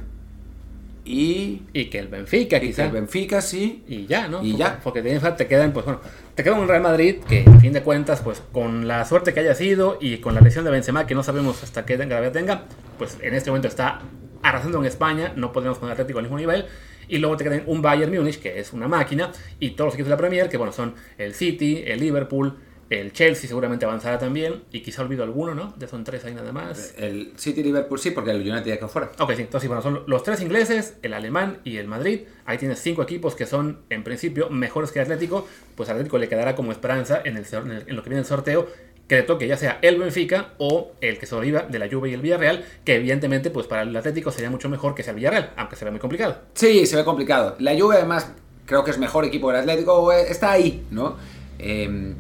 y, 1.06 1.62
y 1.72 1.86
que 1.86 2.00
el 2.00 2.08
Benfica, 2.08 2.60
quizás. 2.60 2.76
Que 2.78 2.84
el 2.84 2.92
Benfica, 2.92 3.42
sí. 3.42 3.84
Y 3.88 4.08
ya, 4.08 4.28
¿no? 4.28 4.44
Y 4.44 4.52
porque, 4.52 4.58
ya. 4.58 4.80
Porque 4.84 5.02
te 5.38 5.48
quedan, 5.48 5.72
pues 5.72 5.86
bueno, 5.86 6.02
te 6.34 6.44
queda 6.44 6.56
un 6.56 6.68
Real 6.68 6.82
Madrid 6.82 7.18
que, 7.28 7.46
a 7.48 7.60
fin 7.60 7.74
de 7.74 7.84
cuentas, 7.84 8.22
pues 8.22 8.42
con 8.52 8.88
la 8.88 9.06
suerte 9.06 9.34
que 9.34 9.40
haya 9.40 9.54
sido 9.54 10.00
y 10.02 10.18
con 10.18 10.34
la 10.34 10.42
lesión 10.42 10.66
de 10.66 10.72
Benzema, 10.72 11.06
que 11.06 11.14
no 11.14 11.24
sabemos 11.24 11.62
hasta 11.64 11.86
qué 11.86 11.96
gravedad 11.96 12.32
tenga, 12.32 12.64
pues 12.98 13.18
en 13.22 13.36
este 13.36 13.52
momento 13.52 13.68
está 13.68 14.02
arrasando 14.42 14.80
en 14.80 14.86
España, 14.86 15.32
no 15.36 15.52
podemos 15.52 15.78
poner 15.78 15.94
Atlético 15.94 16.20
al 16.20 16.26
mismo 16.26 16.38
nivel. 16.38 16.66
Y 17.08 17.20
luego 17.20 17.38
te 17.38 17.44
quedan 17.44 17.64
un 17.68 17.84
Bayern 17.84 18.12
Múnich, 18.12 18.40
que 18.40 18.60
es 18.60 18.74
una 18.74 18.88
máquina, 18.88 19.32
y 19.60 19.72
todos 19.72 19.90
los 19.90 19.94
equipos 19.94 20.08
de 20.08 20.16
la 20.16 20.18
Premier, 20.18 20.50
que 20.50 20.58
bueno, 20.58 20.74
son 20.74 20.96
el 21.20 21.36
City, 21.36 21.84
el 21.86 22.00
Liverpool, 22.00 22.58
el 22.90 23.14
Chelsea 23.14 23.48
seguramente 23.48 23.86
avanzará 23.86 24.20
también. 24.20 24.64
Y 24.72 24.82
quizá 24.82 25.02
olvido 25.02 25.24
alguno, 25.24 25.56
¿no? 25.56 25.74
Ya 25.78 25.88
son 25.88 26.04
tres 26.04 26.24
ahí 26.26 26.34
nada 26.34 26.52
más. 26.52 26.94
El 26.98 27.34
City 27.36 27.64
Liverpool 27.64 28.00
sí, 28.00 28.12
porque 28.12 28.32
el 28.32 28.42
United 28.42 28.66
ya 28.66 28.78
quedó 28.78 28.90
fuera. 28.90 29.12
Ok, 29.20 29.34
sí. 29.34 29.42
Entonces, 29.42 29.68
bueno, 29.68 29.82
son 29.82 30.04
los 30.08 30.24
tres 30.24 30.42
ingleses, 30.42 30.96
el 31.02 31.14
alemán 31.14 31.60
y 31.64 31.78
el 31.78 31.88
Madrid. 31.88 32.22
Ahí 32.46 32.58
tienes 32.58 32.80
cinco 32.80 33.02
equipos 33.02 33.36
que 33.36 33.46
son, 33.46 33.80
en 33.90 34.04
principio, 34.04 34.50
mejores 34.50 34.92
que 34.92 35.00
Atlético. 35.00 35.48
Pues 35.76 35.90
Atlético 35.90 36.18
le 36.18 36.30
quedará 36.30 36.56
como 36.56 36.72
esperanza 36.72 37.22
en, 37.24 37.38
el, 37.38 37.46
en, 37.88 37.96
lo 37.96 38.04
que 38.04 38.10
viene 38.10 38.22
el 38.22 38.26
sorteo 38.26 38.68
que 39.08 39.18
le 39.18 39.22
toque 39.22 39.48
ya 39.48 39.56
sea 39.56 39.78
el 39.84 40.00
Benfica 40.00 40.54
o 40.58 40.94
el 41.00 41.20
que 41.20 41.28
sobreviva 41.28 41.62
de 41.62 41.78
la 41.78 41.88
Juve 41.88 42.10
y 42.10 42.14
el 42.14 42.22
Villarreal, 42.22 42.66
que 42.84 42.96
evidentemente 42.96 43.52
pues 43.52 43.68
para 43.68 43.84
el 43.84 43.96
Atlético 43.96 44.32
sería 44.32 44.50
mucho 44.50 44.68
mejor 44.68 44.96
que 44.96 45.04
sea 45.04 45.12
el 45.12 45.18
Villarreal, 45.18 45.54
aunque 45.58 45.76
se 45.76 45.86
ve 45.86 45.92
muy 45.92 46.00
complicado. 46.00 46.40
Sí, 46.56 46.88
se 46.88 46.96
ve 46.96 47.06
complicado. 47.06 47.56
La 47.60 47.80
Juve 47.80 47.98
además 47.98 48.32
creo 48.66 48.84
que 48.84 48.90
es 48.90 48.98
mejor 48.98 49.24
equipo 49.26 49.52
del 49.52 49.62
Atlético, 49.62 50.12
está 50.12 50.54
ahí, 50.54 50.84
¿no? 50.90 51.18
Eh, 51.60 52.16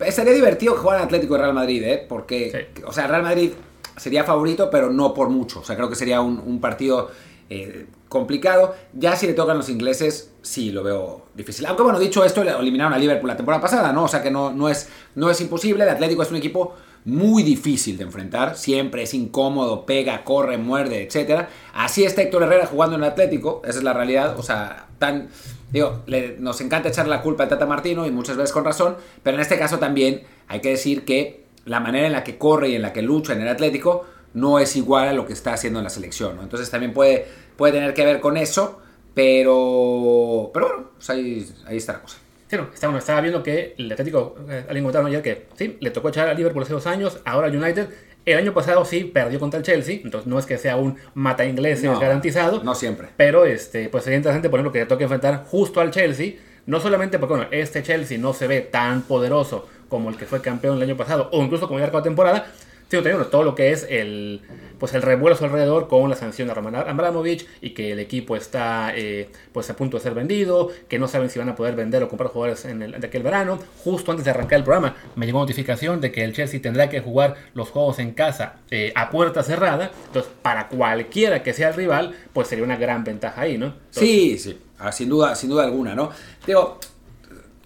Estaría 0.00 0.32
divertido 0.32 0.74
que 0.74 0.80
jugaran 0.80 1.04
Atlético 1.04 1.34
y 1.34 1.38
Real 1.38 1.54
Madrid, 1.54 1.82
¿eh? 1.82 2.06
Porque, 2.08 2.68
o 2.86 2.92
sea, 2.92 3.06
Real 3.06 3.22
Madrid 3.22 3.52
sería 3.96 4.24
favorito, 4.24 4.70
pero 4.70 4.90
no 4.90 5.12
por 5.12 5.28
mucho. 5.28 5.60
O 5.60 5.64
sea, 5.64 5.76
creo 5.76 5.88
que 5.88 5.96
sería 5.96 6.20
un, 6.20 6.60
partido 6.60 7.10
eh, 7.48 7.86
complicado. 8.08 8.74
Ya 8.94 9.14
si 9.16 9.26
le 9.26 9.34
tocan 9.34 9.58
los 9.58 9.68
ingleses, 9.68 10.32
sí 10.42 10.72
lo 10.72 10.82
veo 10.82 11.26
difícil. 11.34 11.66
Aunque 11.66 11.82
bueno, 11.82 11.98
dicho 11.98 12.24
esto, 12.24 12.42
eliminaron 12.42 12.94
a 12.94 12.98
Liverpool 12.98 13.28
la 13.28 13.36
temporada 13.36 13.60
pasada, 13.60 13.92
¿no? 13.92 14.04
O 14.04 14.08
sea 14.08 14.22
que 14.22 14.30
no, 14.30 14.52
no, 14.52 14.68
es, 14.68 14.88
no 15.14 15.30
es 15.30 15.40
imposible. 15.40 15.84
El 15.84 15.90
Atlético 15.90 16.22
es 16.22 16.30
un 16.30 16.36
equipo 16.36 16.74
muy 17.04 17.42
difícil 17.42 17.96
de 17.96 18.04
enfrentar. 18.04 18.56
Siempre 18.56 19.02
es 19.02 19.14
incómodo, 19.14 19.86
pega, 19.86 20.24
corre, 20.24 20.58
muerde, 20.58 21.02
etc. 21.02 21.46
Así 21.72 22.04
está 22.04 22.22
Héctor 22.22 22.44
Herrera 22.44 22.66
jugando 22.66 22.96
en 22.96 23.02
el 23.02 23.10
Atlético. 23.10 23.62
Esa 23.64 23.78
es 23.78 23.84
la 23.84 23.92
realidad. 23.92 24.38
O 24.38 24.42
sea, 24.42 24.88
tan 24.98 25.28
Digo, 25.72 26.02
nos 26.38 26.60
encanta 26.60 26.88
echar 26.88 27.06
la 27.06 27.22
culpa 27.22 27.44
a 27.44 27.48
Tata 27.48 27.64
Martino 27.64 28.06
y 28.06 28.10
muchas 28.10 28.36
veces 28.36 28.52
con 28.52 28.64
razón, 28.64 28.96
pero 29.22 29.36
en 29.36 29.40
este 29.40 29.56
caso 29.58 29.78
también 29.78 30.22
hay 30.48 30.60
que 30.60 30.70
decir 30.70 31.04
que 31.04 31.44
la 31.64 31.78
manera 31.78 32.06
en 32.06 32.12
la 32.12 32.24
que 32.24 32.38
corre 32.38 32.70
y 32.70 32.74
en 32.74 32.82
la 32.82 32.92
que 32.92 33.02
lucha 33.02 33.34
en 33.34 33.42
el 33.42 33.48
Atlético 33.48 34.04
no 34.34 34.58
es 34.58 34.74
igual 34.74 35.08
a 35.08 35.12
lo 35.12 35.26
que 35.26 35.32
está 35.32 35.52
haciendo 35.52 35.78
en 35.78 35.84
la 35.84 35.90
selección. 35.90 36.38
Entonces 36.42 36.70
también 36.70 36.92
puede, 36.92 37.26
puede 37.56 37.72
tener 37.72 37.94
que 37.94 38.04
ver 38.04 38.20
con 38.20 38.36
eso, 38.36 38.80
pero, 39.14 40.50
pero 40.52 40.68
bueno, 40.68 40.90
pues 40.96 41.10
ahí, 41.10 41.46
está 41.68 41.94
la 41.94 42.02
cosa. 42.02 42.18
Sí, 42.50 42.56
no, 42.56 42.98
estaba 42.98 43.20
viendo 43.20 43.44
que 43.44 43.76
el 43.78 43.92
Atlético, 43.92 44.34
eh, 44.48 44.64
alguien 44.66 44.82
comentaba 44.82 45.06
ayer 45.06 45.22
que 45.22 45.46
sí, 45.54 45.76
le 45.78 45.90
tocó 45.90 46.08
echar 46.08 46.28
a 46.28 46.34
Liverpool 46.34 46.64
hace 46.64 46.72
dos 46.72 46.88
años, 46.88 47.20
ahora 47.24 47.46
United 47.46 47.88
el 48.26 48.38
año 48.38 48.52
pasado 48.52 48.84
sí 48.84 49.04
perdió 49.04 49.38
contra 49.38 49.58
el 49.58 49.64
Chelsea, 49.64 50.00
entonces 50.02 50.26
no 50.26 50.38
es 50.38 50.46
que 50.46 50.58
sea 50.58 50.76
un 50.76 50.96
mata 51.14 51.44
inglés 51.44 51.82
garantizado. 51.82 52.62
No 52.62 52.74
siempre. 52.74 53.08
Pero 53.16 53.46
este, 53.46 53.88
pues 53.88 54.04
sería 54.04 54.18
interesante, 54.18 54.50
por 54.50 54.58
ejemplo, 54.58 54.72
que 54.72 54.80
le 54.80 54.86
toque 54.86 55.04
enfrentar 55.04 55.44
justo 55.46 55.80
al 55.80 55.90
Chelsea. 55.90 56.34
No 56.66 56.80
solamente 56.80 57.18
porque 57.18 57.34
bueno, 57.34 57.48
este 57.52 57.82
Chelsea 57.82 58.18
no 58.18 58.34
se 58.34 58.46
ve 58.46 58.60
tan 58.60 59.02
poderoso 59.02 59.68
como 59.88 60.10
el 60.10 60.16
que 60.16 60.26
fue 60.26 60.40
campeón 60.40 60.76
el 60.76 60.82
año 60.82 60.96
pasado, 60.96 61.28
o 61.32 61.42
incluso 61.42 61.66
como 61.66 61.80
ya 61.80 61.90
la 61.90 62.02
temporada, 62.02 62.46
sino 62.90 63.02
también 63.04 63.30
todo 63.30 63.44
lo 63.44 63.54
que 63.54 63.70
es 63.70 63.86
el, 63.88 64.40
pues 64.78 64.94
el 64.94 65.02
revuelo 65.02 65.36
a 65.36 65.38
su 65.38 65.44
alrededor 65.44 65.86
con 65.86 66.10
la 66.10 66.16
sanción 66.16 66.48
de 66.48 66.54
Roman 66.54 66.74
Abramovich 66.74 67.46
y 67.60 67.70
que 67.70 67.92
el 67.92 68.00
equipo 68.00 68.34
está 68.34 68.92
eh, 68.96 69.30
pues 69.52 69.70
a 69.70 69.76
punto 69.76 69.96
de 69.96 70.02
ser 70.02 70.12
vendido, 70.12 70.70
que 70.88 70.98
no 70.98 71.06
saben 71.06 71.30
si 71.30 71.38
van 71.38 71.48
a 71.48 71.54
poder 71.54 71.76
vender 71.76 72.02
o 72.02 72.08
comprar 72.08 72.30
jugadores 72.30 72.64
en 72.64 72.82
el, 72.82 73.00
de 73.00 73.06
aquel 73.06 73.22
verano. 73.22 73.60
Justo 73.84 74.10
antes 74.10 74.24
de 74.24 74.32
arrancar 74.32 74.58
el 74.58 74.64
programa 74.64 74.96
me 75.14 75.24
llegó 75.24 75.38
notificación 75.38 76.00
de 76.00 76.10
que 76.10 76.24
el 76.24 76.32
Chelsea 76.32 76.60
tendrá 76.60 76.88
que 76.88 77.00
jugar 77.00 77.36
los 77.54 77.70
juegos 77.70 78.00
en 78.00 78.10
casa 78.10 78.56
eh, 78.72 78.92
a 78.96 79.08
puerta 79.10 79.44
cerrada. 79.44 79.92
Entonces, 80.06 80.32
para 80.42 80.66
cualquiera 80.66 81.44
que 81.44 81.52
sea 81.52 81.68
el 81.68 81.74
rival, 81.74 82.16
pues 82.32 82.48
sería 82.48 82.64
una 82.64 82.76
gran 82.76 83.04
ventaja 83.04 83.42
ahí, 83.42 83.56
¿no? 83.56 83.74
sí, 83.90 84.36
sí, 84.36 84.58
ah, 84.80 84.90
sin 84.90 85.08
duda, 85.08 85.36
sin 85.36 85.48
duda 85.48 85.62
alguna, 85.62 85.94
¿no? 85.94 86.10
Digo, 86.44 86.80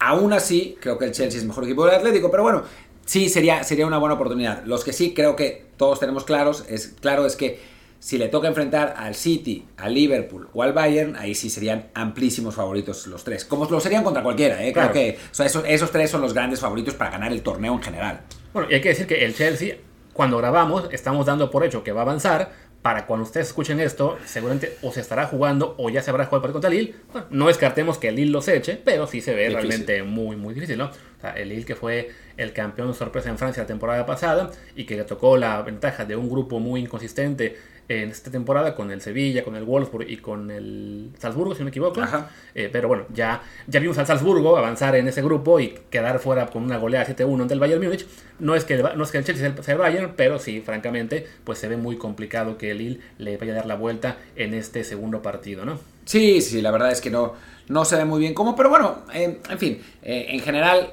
aún 0.05 0.33
así, 0.33 0.77
creo 0.81 0.99
que 0.99 1.07
el 1.07 1.13
Chelsea 1.13 1.41
es 1.41 1.47
mejor 1.47 1.65
equipo 1.65 1.87
del 1.87 1.95
Atlético, 1.95 2.31
pero 2.31 2.43
bueno, 2.43 2.65
sí 3.05 3.29
sería, 3.29 3.65
sería 3.65 3.87
una 3.87 3.99
buena 3.99 4.15
oportunidad. 4.15 4.65
Los 4.65 4.85
que 4.85 4.93
sí 4.93 5.15
creo 5.15 5.37
que 5.37 5.67
todos 5.77 6.01
tenemos 6.01 6.25
claros, 6.25 6.65
es, 6.69 6.95
claro 7.01 7.27
es 7.27 7.37
que 7.37 7.61
si 7.99 8.19
le 8.19 8.29
toca 8.29 8.49
enfrentar 8.49 8.95
al 8.99 9.15
City, 9.15 9.65
al 9.79 9.95
Liverpool 9.95 10.49
o 10.53 10.63
al 10.63 10.75
Bayern, 10.75 11.17
ahí 11.17 11.35
sí 11.35 11.49
serían 11.49 11.87
amplísimos 11.95 12.55
favoritos 12.55 13.07
los 13.07 13.25
tres. 13.25 13.47
Como 13.47 13.65
lo 13.65 13.81
serían 13.81 14.05
contra 14.05 14.23
cualquiera, 14.23 14.57
¿eh? 14.63 14.73
Creo 14.75 14.91
Claro. 14.91 14.93
que 14.93 15.19
o 15.31 15.35
sea, 15.35 15.47
esos, 15.47 15.65
esos 15.67 15.91
tres 15.91 16.11
son 16.11 16.21
los 16.21 16.35
grandes 16.35 16.61
favoritos 16.61 16.95
para 16.95 17.11
ganar 17.11 17.33
el 17.33 17.43
torneo 17.43 17.73
en 17.73 17.83
general. 17.83 18.21
Bueno, 18.53 18.69
y 18.71 18.75
hay 18.75 18.81
que 18.83 18.91
decir 18.91 19.07
que 19.07 19.25
el 19.25 19.35
Chelsea, 19.35 19.77
cuando 20.13 20.37
grabamos, 20.37 20.89
estamos 20.93 21.25
dando 21.25 21.51
por 21.51 21.65
hecho 21.65 21.83
que 21.83 21.93
va 21.93 22.01
a 22.01 22.05
avanzar. 22.05 22.53
Para 22.85 23.07
cuando 23.07 23.25
ustedes 23.25 23.47
escuchen 23.47 23.81
esto, 23.81 24.19
seguramente 24.27 24.77
o 24.83 24.93
se 24.93 25.01
estará 25.01 25.25
jugando 25.25 25.75
o 25.79 25.89
ya 25.89 26.03
se 26.03 26.11
habrá 26.11 26.27
jugado 26.27 26.37
el 26.37 26.43
partido 26.43 26.53
contra 26.61 26.69
Lille. 26.69 26.95
Bueno, 27.11 27.27
no 27.31 27.47
descartemos 27.47 27.97
que 27.97 28.13
Lille 28.13 28.31
los 28.31 28.47
eche, 28.47 28.79
pero 28.85 29.07
sí 29.07 29.23
se 29.23 29.33
ve 29.33 29.49
Difícil. 29.49 29.57
realmente 29.57 30.03
muy, 30.03 30.37
muy 30.37 30.53
difícil, 30.53 30.77
¿no? 30.77 30.89
O 30.89 31.21
sea, 31.23 31.31
el 31.31 31.49
Lille 31.49 31.65
que 31.65 31.77
fue 31.77 32.11
el 32.37 32.53
campeón 32.53 32.93
sorpresa 32.93 33.31
en 33.31 33.39
Francia 33.39 33.63
la 33.63 33.67
temporada 33.67 34.05
pasada 34.05 34.51
y 34.77 34.85
que 34.85 34.97
le 34.97 35.05
tocó 35.05 35.39
la 35.39 35.63
ventaja 35.63 36.05
de 36.05 36.15
un 36.15 36.29
grupo 36.29 36.61
muy 36.61 36.83
inconsistente 36.83 37.57
en 37.89 38.11
esta 38.11 38.31
temporada 38.31 38.75
con 38.75 38.91
el 38.91 39.01
Sevilla, 39.01 39.45
con 39.45 39.57
el 39.57 39.65
Wolfsburg 39.65 40.09
y 40.09 40.17
con 40.19 40.51
el 40.51 41.11
Salzburgo, 41.19 41.55
si 41.55 41.61
no 41.61 41.65
me 41.65 41.71
equivoco. 41.71 42.01
Ajá. 42.01 42.31
Eh, 42.55 42.69
pero 42.73 42.89
bueno, 42.89 43.07
ya, 43.13 43.43
ya 43.67 43.81
vimos 43.81 43.99
al 43.99 44.07
Salzburgo 44.07 44.57
avanzar 44.57 44.97
en 44.97 45.09
ese 45.09 45.23
grupo 45.23 45.61
y 45.61 45.75
quedar 45.91 46.19
fuera 46.19 46.47
con 46.47 46.63
una 46.63 46.79
goleada 46.79 47.07
7-1 47.07 47.43
ante 47.43 47.55
el 47.55 47.61
Bayern 47.61 47.83
Múnich. 47.83 48.07
No 48.39 48.55
es 48.55 48.65
que 48.65 48.75
el, 48.75 48.83
no 48.97 49.05
es 49.05 49.11
que 49.11 49.19
el 49.19 49.25
Chelsea 49.25 49.47
sea 49.47 49.55
el, 49.57 49.65
sea 49.65 49.75
el 49.75 49.81
Bayern, 49.81 50.15
pero 50.17 50.39
sí, 50.39 50.61
francamente, 50.61 51.27
pues 51.45 51.59
se 51.59 51.69
ve 51.69 51.77
muy 51.77 51.97
complicado 51.97 52.59
que 52.59 52.71
el 52.71 52.79
Lille 52.79 53.01
le 53.19 53.37
vaya 53.37 53.53
a 53.53 53.57
dar 53.57 53.67
la 53.67 53.77
vuelta 53.77 54.17
en 54.37 54.55
este 54.55 54.85
segundo 54.85 55.23
partido, 55.23 55.65
¿no? 55.65 55.79
Sí, 56.05 56.41
sí, 56.41 56.61
la 56.61 56.71
verdad 56.71 56.91
es 56.91 57.01
que 57.01 57.11
no, 57.11 57.35
no 57.69 57.85
se 57.85 57.97
ve 57.97 58.05
muy 58.05 58.21
bien 58.21 58.35
cómo, 58.35 58.55
pero 58.57 58.69
bueno, 58.69 59.05
eh, 59.13 59.41
en 59.49 59.59
fin, 59.59 59.83
eh, 60.03 60.27
en 60.31 60.41
general 60.41 60.93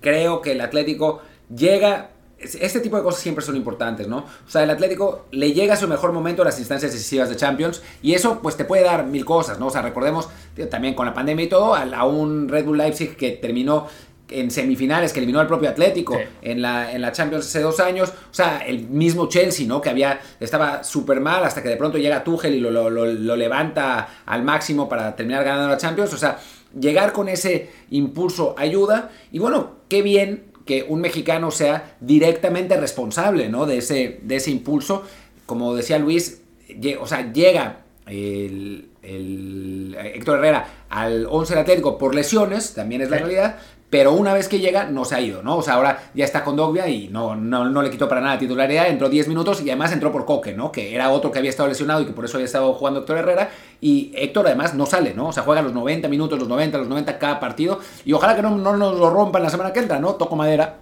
creo 0.00 0.40
que 0.40 0.52
el 0.52 0.60
Atlético 0.60 1.22
llega, 1.54 2.10
este 2.38 2.80
tipo 2.80 2.96
de 2.96 3.02
cosas 3.02 3.20
siempre 3.20 3.44
son 3.44 3.56
importantes, 3.56 4.06
¿no? 4.08 4.18
O 4.18 4.50
sea, 4.50 4.62
el 4.62 4.70
Atlético 4.70 5.26
le 5.32 5.52
llega 5.52 5.74
a 5.74 5.76
su 5.76 5.88
mejor 5.88 6.12
momento 6.12 6.42
en 6.42 6.46
las 6.46 6.58
instancias 6.58 6.92
decisivas 6.92 7.28
de 7.28 7.36
Champions 7.36 7.82
y 8.02 8.14
eso 8.14 8.40
pues 8.42 8.56
te 8.56 8.64
puede 8.64 8.82
dar 8.84 9.06
mil 9.06 9.24
cosas, 9.24 9.58
¿no? 9.58 9.66
O 9.66 9.70
sea, 9.70 9.82
recordemos 9.82 10.28
tío, 10.54 10.68
también 10.68 10.94
con 10.94 11.06
la 11.06 11.14
pandemia 11.14 11.44
y 11.46 11.48
todo, 11.48 11.74
a, 11.74 11.82
a 11.82 12.04
un 12.06 12.48
Red 12.48 12.64
Bull 12.64 12.78
Leipzig 12.78 13.16
que 13.16 13.32
terminó 13.32 13.86
en 14.30 14.50
semifinales, 14.50 15.14
que 15.14 15.20
eliminó 15.20 15.40
al 15.40 15.46
propio 15.46 15.70
Atlético 15.70 16.14
Sí. 16.14 16.20
en, 16.42 16.60
la, 16.60 16.92
en 16.92 17.00
la 17.00 17.12
Champions 17.12 17.46
hace 17.46 17.62
dos 17.62 17.80
años. 17.80 18.10
O 18.10 18.34
sea, 18.34 18.58
el 18.58 18.82
mismo 18.86 19.26
Chelsea, 19.30 19.66
¿no? 19.66 19.80
Que 19.80 19.88
había, 19.88 20.20
estaba 20.38 20.84
súper 20.84 21.20
mal 21.20 21.42
hasta 21.44 21.62
que 21.62 21.70
de 21.70 21.76
pronto 21.78 21.96
llega 21.96 22.22
Tuchel 22.24 22.54
y 22.54 22.60
lo, 22.60 22.70
lo- 22.70 22.90
lo- 22.90 23.06
lo 23.06 23.36
levanta 23.36 24.06
al 24.26 24.42
máximo 24.42 24.86
para 24.86 25.16
terminar 25.16 25.44
ganando 25.44 25.68
la 25.70 25.78
Champions. 25.78 26.12
O 26.12 26.18
sea, 26.18 26.38
llegar 26.78 27.12
con 27.12 27.30
ese 27.30 27.70
impulso 27.88 28.54
ayuda. 28.58 29.10
Y 29.32 29.38
bueno, 29.38 29.78
qué 29.88 30.02
bien 30.02 30.47
que 30.68 30.84
un 30.86 31.00
mexicano 31.00 31.50
sea 31.50 31.96
directamente 32.00 32.76
responsable, 32.76 33.48
¿no? 33.48 33.64
De 33.64 33.78
ese, 33.78 34.20
de 34.22 34.36
ese 34.36 34.50
impulso. 34.50 35.02
Como 35.46 35.74
decía 35.74 35.98
Luis, 35.98 36.42
o 37.00 37.06
sea, 37.06 37.32
llega 37.32 37.78
el, 38.06 38.90
el 39.02 39.96
Héctor 40.14 40.38
Herrera 40.38 40.84
al 40.90 41.26
11 41.28 41.54
del 41.54 41.62
Atlético 41.62 41.96
por 41.96 42.14
lesiones, 42.14 42.74
también 42.74 43.00
es 43.00 43.08
la 43.08 43.16
Sí. 43.16 43.22
realidad, 43.24 43.58
pero 43.90 44.12
una 44.12 44.34
vez 44.34 44.48
que 44.48 44.58
llega 44.58 44.84
no 44.84 45.04
se 45.04 45.14
ha 45.14 45.20
ido, 45.20 45.42
¿no? 45.42 45.56
O 45.56 45.62
sea, 45.62 45.74
ahora 45.74 46.10
ya 46.14 46.24
está 46.24 46.44
con 46.44 46.56
Dogbia 46.56 46.88
y 46.88 47.08
no, 47.08 47.36
no, 47.36 47.68
no 47.68 47.82
le 47.82 47.90
quitó 47.90 48.08
para 48.08 48.20
nada 48.20 48.34
la 48.34 48.38
titularidad, 48.38 48.88
entró 48.88 49.08
10 49.08 49.28
minutos 49.28 49.60
y 49.62 49.70
además 49.70 49.92
entró 49.92 50.12
por 50.12 50.24
Coque, 50.24 50.54
¿no? 50.54 50.70
Que 50.70 50.94
era 50.94 51.10
otro 51.10 51.30
que 51.30 51.38
había 51.38 51.50
estado 51.50 51.68
lesionado 51.68 52.02
y 52.02 52.06
que 52.06 52.12
por 52.12 52.24
eso 52.24 52.36
había 52.36 52.46
estado 52.46 52.72
jugando 52.74 53.00
Héctor 53.00 53.18
Herrera 53.18 53.50
y 53.80 54.12
Héctor 54.14 54.46
además 54.46 54.74
no 54.74 54.86
sale, 54.86 55.14
¿no? 55.14 55.28
O 55.28 55.32
sea, 55.32 55.42
juega 55.42 55.62
los 55.62 55.72
90 55.72 56.08
minutos, 56.08 56.38
los 56.38 56.48
90, 56.48 56.78
los 56.78 56.88
90 56.88 57.18
cada 57.18 57.40
partido 57.40 57.80
y 58.04 58.12
ojalá 58.12 58.36
que 58.36 58.42
no, 58.42 58.56
no 58.56 58.76
nos 58.76 58.98
lo 58.98 59.10
rompan 59.10 59.42
la 59.42 59.50
semana 59.50 59.72
que 59.72 59.80
entra, 59.80 59.98
¿no? 59.98 60.14
Toco 60.14 60.36
madera. 60.36 60.78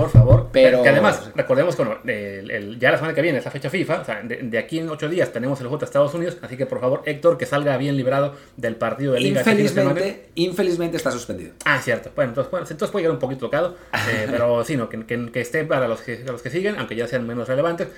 Por 0.00 0.10
favor. 0.10 0.48
Pero- 0.52 0.82
Que 0.82 0.88
además, 0.88 1.30
recordemos 1.34 1.76
que 1.76 1.82
bueno, 1.84 2.00
el- 2.04 2.50
el- 2.50 2.78
ya 2.78 2.90
la 2.90 2.96
semana 2.96 3.14
que 3.14 3.22
viene 3.22 3.38
es 3.38 3.44
la 3.44 3.50
fecha 3.50 3.68
FIFA. 3.70 4.00
O 4.00 4.04
sea, 4.04 4.22
de, 4.22 4.36
de 4.36 4.58
aquí 4.58 4.78
en 4.78 4.88
ocho 4.88 5.08
días 5.08 5.32
tenemos 5.32 5.60
el 5.60 5.66
juego 5.66 5.78
de 5.78 5.84
Estados 5.86 6.14
Unidos. 6.14 6.36
Así 6.42 6.56
que 6.56 6.66
por 6.66 6.80
favor, 6.80 7.02
Héctor, 7.06 7.38
que 7.38 7.46
salga 7.46 7.76
bien 7.76 7.96
librado 7.96 8.34
del 8.56 8.76
partido 8.76 9.12
de 9.12 9.20
Liga. 9.20 9.40
este. 9.40 9.50
Infelizmente, 9.52 10.26
infelizmente 10.34 10.96
está 10.96 11.10
suspendido. 11.10 11.52
Ah, 11.64 11.80
cierto. 11.82 12.10
Bueno, 12.14 12.30
entonces, 12.30 12.50
bueno, 12.50 12.66
entonces 12.68 12.90
puede 12.90 13.02
llegar 13.04 13.14
un 13.14 13.20
poquito 13.20 13.40
tocado. 13.46 13.76
eh, 14.10 14.26
pero 14.30 14.64
sí, 14.64 14.76
no, 14.76 14.88
que, 14.88 15.04
que- 15.06 15.30
que 15.32 15.40
esté 15.40 15.64
para 15.64 15.88
los 15.88 16.00
que, 16.00 16.24
los 16.24 16.42
que 16.42 16.50
siguen, 16.50 16.76
aunque 16.78 16.96
ya 16.96 17.06
sean 17.06 17.26
menos 17.26 17.48
relevantes. 17.48 17.88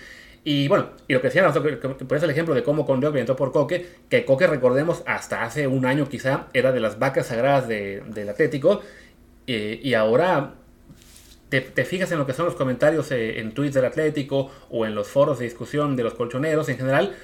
Y 0.43 0.69
bueno, 0.69 0.89
y 1.07 1.13
lo 1.13 1.21
que 1.21 1.29
que 1.29 2.05
pones 2.07 2.23
el 2.23 2.31
ejemplo 2.31 2.55
de 2.55 2.63
cómo 2.63 2.87
con 2.87 2.99
Diogbe 2.99 3.21
entró 3.21 3.37
por 3.37 3.53
Coque, 3.53 3.87
que 4.09 4.25
Coque, 4.25 4.47
recordemos, 4.47 5.03
hasta 5.07 5.43
hace 5.43 5.67
un 5.67 5.85
año 5.85 6.09
quizá 6.09 6.47
era 6.55 6.73
de 6.73 6.81
las 6.81 6.99
vacas 6.99 7.27
sagradas 7.27 7.69
de- 7.69 8.03
del 8.07 8.29
Atlético. 8.31 8.81
eh, 9.47 9.81
y 9.83 9.95
ahora 9.95 10.55
te, 11.51 11.61
te 11.61 11.85
fijas 11.85 12.11
en 12.13 12.19
lo 12.19 12.27
que 12.27 12.33
son 12.33 12.47
los 12.47 12.55
comentarios 12.55 13.11
eh, 13.13 13.39
en 13.41 13.53
tweets 13.53 13.75
del 13.75 13.85
Atlético 13.85 14.51
o 14.71 14.87
en 14.87 14.95
los 14.95 15.09
foros 15.09 15.39
de 15.39 15.45
discusión 15.45 15.97
de 15.97 16.03
los 16.05 16.15
colchoneros 16.15 16.69
en 16.71 16.79
general. 16.79 17.15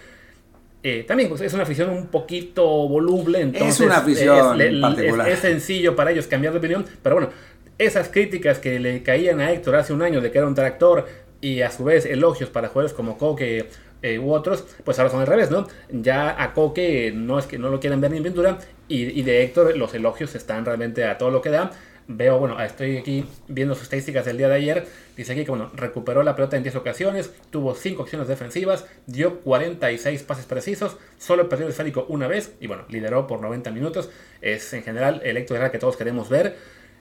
eh, 0.82 1.04
también 1.08 1.28
pues, 1.28 1.40
es 1.40 1.52
una 1.54 1.62
afición 1.64 1.90
un 1.90 2.08
poquito 2.08 2.64
voluble, 2.88 3.40
entonces 3.40 3.80
una 3.86 3.96
afición 3.98 4.60
es, 4.60 4.80
particular. 4.80 5.28
es- 5.28 5.34
es 5.34 5.40
sencillo 5.40 5.96
para 5.96 6.12
ellos 6.12 6.26
cambiar 6.26 6.52
de 6.52 6.58
opinión, 6.58 6.84
pero 7.02 7.16
bueno, 7.16 7.30
esas 7.78 8.08
críticas 8.08 8.58
que 8.58 8.78
le 8.78 9.02
caían 9.02 9.40
a 9.40 9.50
Héctor 9.52 9.76
hace 9.76 9.92
un 9.92 10.02
año 10.02 10.20
de 10.20 10.30
que 10.30 10.38
era 10.38 10.46
un 10.46 10.54
tractor 10.54 11.06
y 11.40 11.60
a 11.62 11.70
su 11.70 11.84
vez 11.84 12.06
elogios 12.06 12.50
para 12.50 12.68
jugadores 12.68 12.94
como 12.94 13.18
Coque 13.18 13.66
eh, 14.02 14.18
u 14.18 14.32
otros, 14.32 14.64
pues 14.84 14.98
ahora 14.98 15.10
son 15.10 15.20
al 15.20 15.26
revés, 15.26 15.50
¿no? 15.50 15.66
Ya 15.90 16.40
a 16.42 16.52
Coque 16.52 17.12
no 17.14 17.38
es 17.38 17.46
que 17.46 17.58
no 17.58 17.68
lo 17.68 17.80
quieran 17.80 18.00
ver 18.00 18.10
ni 18.12 18.18
en 18.18 18.22
pintura 18.24 18.58
y, 18.88 19.18
y 19.18 19.22
de 19.22 19.42
Héctor 19.42 19.76
los 19.76 19.92
elogios 19.94 20.34
están 20.34 20.64
realmente 20.64 21.04
a 21.04 21.18
todo 21.18 21.30
lo 21.30 21.42
que 21.42 21.50
da. 21.50 21.70
Veo, 22.08 22.38
bueno, 22.38 22.60
estoy 22.62 22.98
aquí 22.98 23.24
viendo 23.48 23.74
sus 23.74 23.84
estadísticas 23.84 24.24
del 24.24 24.38
día 24.38 24.48
de 24.48 24.54
ayer. 24.54 24.86
Dice 25.16 25.32
aquí 25.32 25.44
que, 25.44 25.50
bueno, 25.50 25.70
recuperó 25.74 26.22
la 26.22 26.36
pelota 26.36 26.56
en 26.56 26.62
10 26.62 26.76
ocasiones, 26.76 27.32
tuvo 27.50 27.74
5 27.74 28.02
acciones 28.04 28.28
defensivas, 28.28 28.86
dio 29.06 29.40
46 29.40 30.22
pases 30.22 30.44
precisos, 30.44 30.96
solo 31.18 31.48
perdió 31.48 31.66
el 31.66 31.72
esférico 31.72 32.06
una 32.08 32.28
vez 32.28 32.52
y, 32.60 32.68
bueno, 32.68 32.84
lideró 32.88 33.26
por 33.26 33.40
90 33.40 33.72
minutos. 33.72 34.08
Es 34.40 34.72
en 34.72 34.84
general 34.84 35.20
el 35.24 35.36
Héctor 35.36 35.56
Herrera 35.56 35.72
que 35.72 35.78
todos 35.78 35.96
queremos 35.96 36.28
ver 36.28 36.56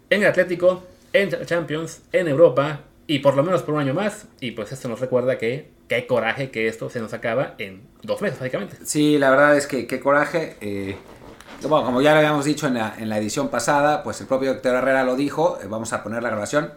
en 0.10 0.22
el 0.24 0.28
Atlético, 0.28 0.84
en 1.14 1.30
Champions, 1.46 2.02
en 2.12 2.28
Europa 2.28 2.82
y 3.08 3.20
por 3.20 3.36
lo 3.36 3.44
menos 3.44 3.62
por 3.62 3.76
un 3.76 3.82
año 3.82 3.94
más. 3.94 4.28
Y 4.40 4.52
pues 4.52 4.72
esto 4.72 4.88
nos 4.90 5.00
recuerda 5.00 5.38
que 5.38 5.70
qué 5.88 6.08
coraje 6.08 6.50
que 6.50 6.68
esto 6.68 6.90
se 6.90 7.00
nos 7.00 7.14
acaba 7.14 7.54
en 7.60 7.84
dos 8.02 8.22
meses, 8.22 8.40
básicamente. 8.40 8.78
Sí, 8.84 9.20
la 9.20 9.30
verdad 9.30 9.56
es 9.56 9.68
que 9.68 9.86
qué 9.86 10.00
coraje. 10.00 10.56
eh, 10.62 10.96
bueno, 11.64 11.86
como 11.86 12.02
ya 12.02 12.12
lo 12.14 12.18
habíamos 12.20 12.46
dicho 12.46 12.68
en 12.68 12.76
la, 12.76 12.96
en 12.98 13.10
la 13.10 13.18
edición 13.18 13.50
pasada, 13.50 14.04
pues 14.04 14.20
el 14.22 14.28
propio 14.28 14.52
Héctor 14.52 14.76
Herrera 14.76 15.04
lo 15.04 15.16
dijo. 15.16 15.58
eh, 15.62 15.68
vamos 15.68 15.92
a 15.94 16.04
poner 16.04 16.22
la 16.24 16.30
grabación. 16.30 16.74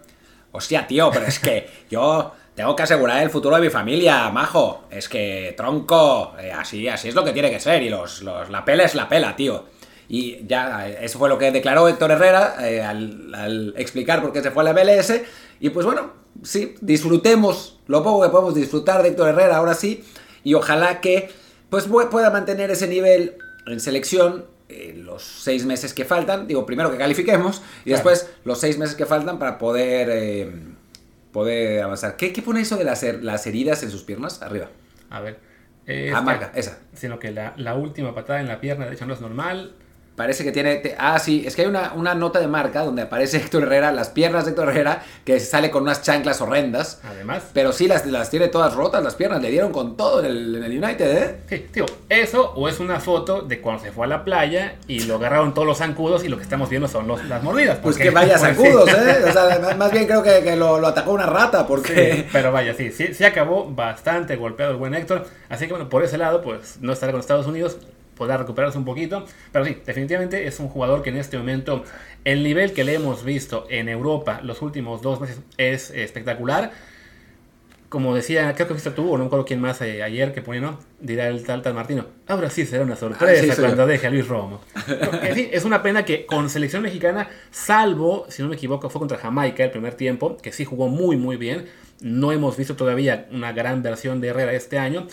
Hostia, 0.53 0.87
tío, 0.87 1.11
pero 1.13 1.27
es 1.27 1.39
que 1.39 1.69
yo 1.91 2.33
tengo 2.55 2.75
que 2.75 2.83
asegurar 2.83 3.23
el 3.23 3.31
futuro 3.31 3.57
de 3.57 3.63
mi 3.63 3.71
familia, 3.71 4.31
majo. 4.31 4.85
Es 4.91 5.09
que, 5.09 5.55
tronco, 5.57 6.35
eh, 6.41 6.53
así, 6.53 6.89
así 6.89 7.09
es 7.09 7.15
lo 7.15 7.25
que 7.25 7.33
tiene 7.33 7.51
que 7.51 7.61
ser. 7.61 7.83
Y 7.83 7.91
los, 7.91 8.23
los- 8.23 8.49
la 8.51 8.65
pela 8.65 8.85
es 8.85 8.95
la 8.95 9.09
pela, 9.09 9.37
tío. 9.37 9.65
Y 10.09 10.47
ya, 10.47 10.89
eh, 10.89 10.99
eso 11.03 11.19
fue 11.19 11.29
lo 11.29 11.37
que 11.39 11.51
declaró 11.53 11.87
Héctor 11.89 12.11
Herrera 12.13 12.57
eh, 12.67 12.83
al, 12.83 13.35
al 13.35 13.75
explicar 13.77 14.23
por 14.23 14.33
qué 14.33 14.43
se 14.43 14.51
fue 14.51 14.63
a 14.69 14.73
la 14.73 14.73
MLS. 14.73 15.13
Y 15.61 15.71
pues 15.71 15.85
bueno, 15.85 16.13
sí, 16.43 16.75
disfrutemos 16.81 17.79
lo 17.87 18.03
poco 18.03 18.23
que 18.23 18.31
podemos 18.31 18.55
disfrutar 18.55 19.03
de 19.03 19.11
Héctor 19.11 19.29
Herrera 19.31 19.57
ahora 19.59 19.75
sí. 19.75 20.03
Y 20.45 20.55
ojalá 20.55 21.01
que 21.01 21.31
pues 21.69 21.89
pu- 21.91 22.09
pueda 22.09 22.31
mantener 22.31 22.71
ese 22.71 22.87
nivel 22.89 23.37
en 23.67 23.81
selección 23.81 24.47
eh, 24.69 24.95
los 24.97 25.23
seis 25.23 25.65
meses 25.65 25.95
que 25.95 26.05
faltan. 26.05 26.47
Digo, 26.47 26.67
primero 26.67 26.91
que 26.91 26.99
califiquemos 26.99 27.59
y 27.85 27.91
Claro. 27.91 28.05
después 28.11 28.31
los 28.45 28.61
seis 28.61 28.79
meses 28.79 28.95
que 28.97 29.07
faltan 29.07 29.39
para 29.39 29.59
poder, 29.59 30.09
eh, 30.11 30.53
poder 31.33 31.83
avanzar. 31.83 32.17
¿Qué, 32.17 32.33
¿Qué 32.33 32.43
pone 32.43 32.61
eso 32.61 32.77
de 32.77 32.85
las, 32.85 33.03
las 33.23 33.47
heridas 33.47 33.83
en 33.83 33.91
sus 33.91 34.03
piernas? 34.03 34.43
Arriba. 34.43 34.69
A 35.11 35.21
ver. 35.21 35.39
eh, 35.87 36.07
Ah, 36.13 36.19
esta- 36.19 36.21
marca, 36.21 36.53
esa. 36.55 36.79
Sino 36.95 37.19
que 37.19 37.31
la, 37.31 37.55
la 37.57 37.75
última 37.75 38.15
patada 38.15 38.41
en 38.41 38.49
la 38.49 38.61
pierna 38.61 38.85
derecha 38.85 39.07
no 39.07 39.15
es 39.15 39.21
normal. 39.23 39.75
Parece 40.19 40.45
que 40.45 40.53
tiene. 40.53 40.75
te- 40.77 40.95
ah, 40.99 41.19
sí, 41.19 41.45
es 41.47 41.55
que 41.57 41.63
hay 41.63 41.69
una, 41.69 41.93
una 41.95 42.15
nota 42.15 42.41
de 42.41 42.49
marca 42.49 42.83
donde 42.85 43.03
aparece 43.03 43.37
Héctor 43.39 43.63
Herrera, 43.63 43.93
las 43.93 44.11
piernas 44.11 44.45
de 44.45 44.51
Héctor 44.51 44.69
Herrera, 44.69 45.03
que 45.25 45.41
sale 45.41 45.71
con 45.71 45.85
unas 45.85 46.03
chanclas 46.03 46.41
horrendas. 46.43 47.01
Además, 47.05 47.45
Pero 47.55 47.73
sí, 47.73 47.87
las, 47.89 48.05
las 48.05 48.29
tiene 48.29 48.49
todas 48.49 48.75
rotas, 48.75 49.03
las 49.03 49.15
piernas. 49.15 49.41
Le 49.41 49.51
dieron 49.51 49.73
con 49.73 49.97
todo 49.97 50.21
en 50.21 50.27
el, 50.27 50.55
en 50.57 50.65
el 50.65 50.85
United, 50.85 51.17
¿eh? 51.23 51.37
sí, 51.49 51.67
tío, 51.73 51.87
eso 52.11 52.53
o 52.57 52.69
es 52.69 52.81
una 52.81 53.01
foto 53.01 53.43
de 53.43 53.61
cuando 53.61 53.83
se 53.85 53.93
fue 53.93 54.07
a 54.07 54.09
la 54.09 54.25
playa 54.25 54.75
y 54.89 55.01
lo 55.05 55.15
agarraron 55.15 55.55
todos 55.55 55.67
los 55.69 55.79
zancudos 55.79 56.25
y 56.25 56.29
lo 56.29 56.37
que 56.37 56.43
estamos 56.43 56.69
viendo 56.69 56.89
son 56.89 57.07
los, 57.07 57.25
las 57.27 57.43
mordidas. 57.43 57.79
Pues 57.81 57.97
que 57.97 58.11
vaya 58.11 58.37
pues, 58.39 58.57
sí. 58.57 58.63
sacudos, 58.65 58.91
¿eh? 58.93 59.25
O 59.29 59.33
sea, 59.33 59.59
más- 59.63 59.77
más 59.79 59.93
bien 59.93 60.07
creo 60.07 60.23
que, 60.25 60.43
que 60.43 60.57
lo, 60.57 60.81
lo 60.81 60.89
atacó 60.89 61.13
una 61.13 61.27
rata, 61.27 61.65
porque. 61.67 62.15
Sí, 62.17 62.27
pero 62.33 62.51
vaya, 62.51 62.75
sí, 62.75 62.91
sí, 62.91 63.15
sí 63.15 63.25
acabó 63.25 63.71
bastante 63.71 64.35
golpeado 64.35 64.73
el 64.73 64.79
buen 64.79 64.95
Héctor. 64.95 65.27
Así 65.49 65.67
que 65.69 65.73
bueno, 65.75 65.89
por 65.89 66.03
ese 66.03 66.19
lado, 66.19 66.43
pues 66.43 66.79
no 66.81 66.93
estará 66.93 67.13
con 67.13 67.21
Estados 67.21 67.47
Unidos, 67.47 67.77
podrá 68.19 68.37
recuperarse 68.37 68.77
un 68.77 68.85
poquito. 68.85 69.25
Pero 69.53 69.65
sí, 69.65 69.79
definitivamente 69.87 70.47
es 70.47 70.61
un 70.61 70.69
jugador 70.69 71.03
que 71.03 71.11
en 71.11 71.17
este 71.17 71.39
momento, 71.39 71.85
el 72.25 72.43
nivel 72.43 72.73
que 72.75 72.85
le 72.85 72.95
hemos 72.95 73.25
visto 73.25 73.67
en 73.71 73.89
Europa 73.89 74.41
los 74.43 74.61
últimos 74.61 75.01
dos 75.01 75.21
meses 75.21 75.41
es 75.57 75.91
espectacular. 75.91 76.73
como 77.89 78.15
decía, 78.15 78.53
creo 78.55 78.69
que 78.69 78.75
fuiste 78.75 78.91
tú, 78.91 79.11
o 79.11 79.17
no 79.17 79.25
me 79.25 79.27
acuerdo 79.29 79.47
quién 79.47 79.63
más 79.63 79.81
eh, 79.81 80.03
ayer 80.03 80.35
que 80.35 80.43
ponía, 80.43 80.61
¿no? 80.61 80.79
Dirá 81.01 81.29
el 81.29 81.43
tal, 81.45 81.63
tal 81.63 81.73
Martino, 81.73 82.05
ahora 82.27 82.51
sí 82.51 82.67
será 82.67 82.85
una 82.85 82.97
sorpresa 82.97 83.25
Ah, 83.51 83.55
sí, 83.55 83.63
cuando 83.63 83.87
deje 83.87 84.07
a 84.07 84.11
Luis 84.11 84.29
Romo. 84.29 84.61
En 85.23 85.35
fin, 85.35 85.49
es 85.51 85.65
una 85.65 85.83
pena 85.83 86.05
que 86.05 86.27
con 86.27 86.51
selección 86.51 86.83
mexicana, 86.83 87.31
salvo, 87.51 88.27
si 88.29 88.43
no 88.43 88.49
me 88.51 88.57
equivoco, 88.57 88.91
fue 88.91 88.99
contra 88.99 89.17
Jamaica 89.17 89.65
el 89.65 89.71
primer 89.71 89.95
tiempo, 89.95 90.37
que 90.37 90.53
sí 90.53 90.67
jugó 90.67 90.89
muy, 90.89 91.17
muy 91.17 91.37
bien. 91.39 91.65
No 92.03 92.31
hemos 92.31 92.59
visto 92.59 92.77
todavía 92.77 93.27
una 93.33 93.53
gran 93.53 93.83
versión 93.83 94.21
de 94.21 94.29
Herrera 94.29 94.53
este 94.53 94.79
año. 94.79 95.07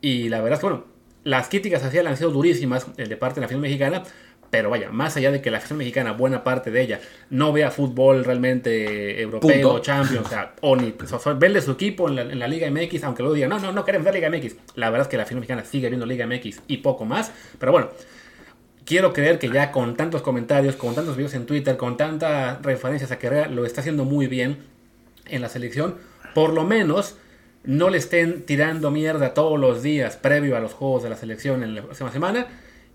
Y 0.00 0.28
la 0.28 0.40
verdad 0.40 0.54
es 0.54 0.60
que, 0.60 0.66
bueno, 0.66 0.84
las 1.26 1.48
críticas 1.48 1.82
hacia 1.82 2.02
él 2.02 2.06
han 2.06 2.16
sido 2.16 2.30
durísimas 2.30 2.86
eh, 2.96 3.04
de 3.04 3.16
parte 3.16 3.36
de 3.36 3.40
la 3.40 3.46
afición 3.46 3.60
mexicana. 3.60 4.04
Pero 4.48 4.70
vaya, 4.70 4.90
más 4.90 5.16
allá 5.16 5.32
de 5.32 5.42
que 5.42 5.50
la 5.50 5.58
afición 5.58 5.76
mexicana, 5.76 6.12
buena 6.12 6.44
parte 6.44 6.70
de 6.70 6.80
ella, 6.80 7.00
no 7.30 7.52
vea 7.52 7.72
fútbol 7.72 8.24
realmente 8.24 9.20
europeo, 9.20 9.70
Punto. 9.70 9.78
Champions, 9.80 10.24
o 10.24 10.28
sea, 10.28 10.54
o 10.60 10.76
ni 10.76 10.94
o 11.02 11.06
sea, 11.06 11.18
su 11.60 11.70
equipo 11.72 12.08
en 12.08 12.14
la, 12.14 12.22
en 12.22 12.38
la 12.38 12.46
Liga 12.46 12.70
MX, 12.70 13.02
aunque 13.02 13.24
luego 13.24 13.34
digan, 13.34 13.50
no, 13.50 13.58
no, 13.58 13.72
no 13.72 13.84
queremos 13.84 14.04
ver 14.04 14.14
Liga 14.14 14.30
MX. 14.30 14.54
La 14.76 14.88
verdad 14.90 15.06
es 15.06 15.08
que 15.08 15.16
la 15.16 15.24
afición 15.24 15.40
mexicana 15.40 15.64
sigue 15.64 15.88
viendo 15.88 16.06
Liga 16.06 16.28
MX 16.28 16.62
y 16.68 16.76
poco 16.76 17.04
más. 17.04 17.32
Pero 17.58 17.72
bueno, 17.72 17.88
quiero 18.84 19.12
creer 19.12 19.40
que 19.40 19.50
ya 19.50 19.72
con 19.72 19.96
tantos 19.96 20.22
comentarios, 20.22 20.76
con 20.76 20.94
tantos 20.94 21.16
videos 21.16 21.34
en 21.34 21.44
Twitter, 21.44 21.76
con 21.76 21.96
tantas 21.96 22.62
referencias 22.62 23.10
a 23.10 23.18
Carrera, 23.18 23.48
lo 23.48 23.66
está 23.66 23.80
haciendo 23.80 24.04
muy 24.04 24.28
bien 24.28 24.58
en 25.26 25.42
la 25.42 25.48
selección. 25.48 25.96
Por 26.34 26.52
lo 26.52 26.62
menos 26.62 27.16
no 27.66 27.90
le 27.90 27.98
estén 27.98 28.42
tirando 28.46 28.90
mierda 28.90 29.34
todos 29.34 29.58
los 29.58 29.82
días 29.82 30.16
previo 30.16 30.56
a 30.56 30.60
los 30.60 30.72
juegos 30.72 31.02
de 31.02 31.10
la 31.10 31.16
selección 31.16 31.62
en 31.62 31.74
la 31.74 31.82
próxima 31.82 32.10
semana. 32.12 32.46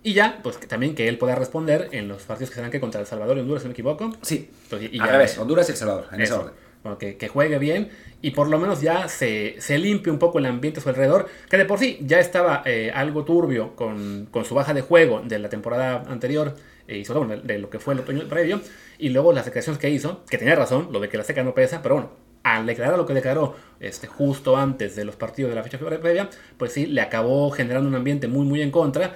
Y 0.04 0.14
ya, 0.14 0.40
pues 0.42 0.58
que 0.58 0.66
también 0.66 0.96
que 0.96 1.08
él 1.08 1.20
pueda 1.20 1.36
responder 1.36 1.90
en 1.92 2.08
los 2.08 2.24
partidos 2.24 2.50
que 2.50 2.56
serán 2.56 2.72
que 2.72 2.80
contra 2.80 3.00
El 3.02 3.06
Salvador 3.06 3.38
y 3.38 3.42
Honduras, 3.42 3.62
si 3.62 3.68
no 3.68 3.70
me 3.70 3.74
equivoco. 3.74 4.12
Sí. 4.24 4.50
Entonces, 4.64 4.90
y 4.92 5.00
Al 5.00 5.06
ya- 5.06 5.12
revés, 5.12 5.38
Honduras 5.38 5.68
y 5.70 5.74
El 5.74 5.78
Salvador, 5.78 6.06
en 6.12 6.22
ese 6.22 6.34
orden. 6.34 6.54
Bueno, 6.84 6.98
que, 6.98 7.16
que 7.18 7.28
juegue 7.28 7.60
bien 7.60 7.90
y 8.24 8.32
por 8.32 8.50
lo 8.50 8.58
menos 8.58 8.82
ya 8.82 9.08
se, 9.08 9.56
se 9.60 9.78
limpie 9.78 10.12
un 10.12 10.18
poco 10.18 10.40
el 10.40 10.48
ambiente 10.48 10.80
a 10.80 10.84
su 10.84 10.90
alrededor, 10.90 11.28
que 11.48 11.58
de 11.58 11.66
por 11.66 11.78
sí 11.78 12.00
ya 12.02 12.20
estaba 12.20 12.64
eh, 12.66 12.92
algo 12.96 13.24
turbio 13.24 13.76
con, 13.76 14.28
con 14.32 14.46
su 14.46 14.56
baja 14.56 14.74
de 14.74 14.82
juego 14.82 15.22
de 15.24 15.38
la 15.38 15.50
temporada 15.50 16.04
anterior 16.08 16.56
eh, 16.88 16.98
y 16.98 17.06
sobre 17.06 17.20
todo 17.20 17.36
de, 17.44 17.54
de 17.54 17.60
lo 17.60 17.70
que 17.70 17.78
fue 17.78 17.94
el 17.94 18.00
otoño 18.00 18.28
previo, 18.28 18.62
y 18.98 19.10
luego 19.10 19.32
las 19.32 19.46
declaraciones 19.46 19.80
que 19.80 19.92
hizo, 19.92 20.26
que 20.28 20.40
tenía 20.40 20.56
razón, 20.56 20.88
lo 20.92 21.00
de 21.00 21.08
que 21.10 21.18
la 21.20 21.24
seca 21.24 21.44
no 21.44 21.54
pesa, 21.54 21.84
pero 21.84 21.94
bueno, 21.96 22.10
al 22.44 22.66
declarar 22.66 22.98
lo 22.98 23.06
que 23.06 23.14
declaró 23.14 23.56
este, 23.80 24.08
justo 24.08 24.58
antes 24.58 24.96
de 24.96 25.06
los 25.06 25.16
partidos 25.16 25.50
de 25.50 25.56
la 25.56 25.64
fecha 25.64 25.78
previa, 25.78 26.30
pues 26.58 26.74
sí, 26.74 26.86
le 26.86 27.02
acabó 27.02 27.52
generando 27.52 27.90
un 27.90 27.96
ambiente 27.96 28.28
muy, 28.28 28.46
muy 28.46 28.62
en 28.62 28.72
contra, 28.72 29.16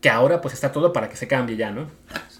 que 0.00 0.10
ahora 0.10 0.40
pues 0.40 0.54
está 0.54 0.72
todo 0.72 0.92
para 0.92 1.08
que 1.08 1.16
se 1.16 1.26
cambie 1.26 1.56
ya, 1.56 1.70
¿no? 1.70 1.86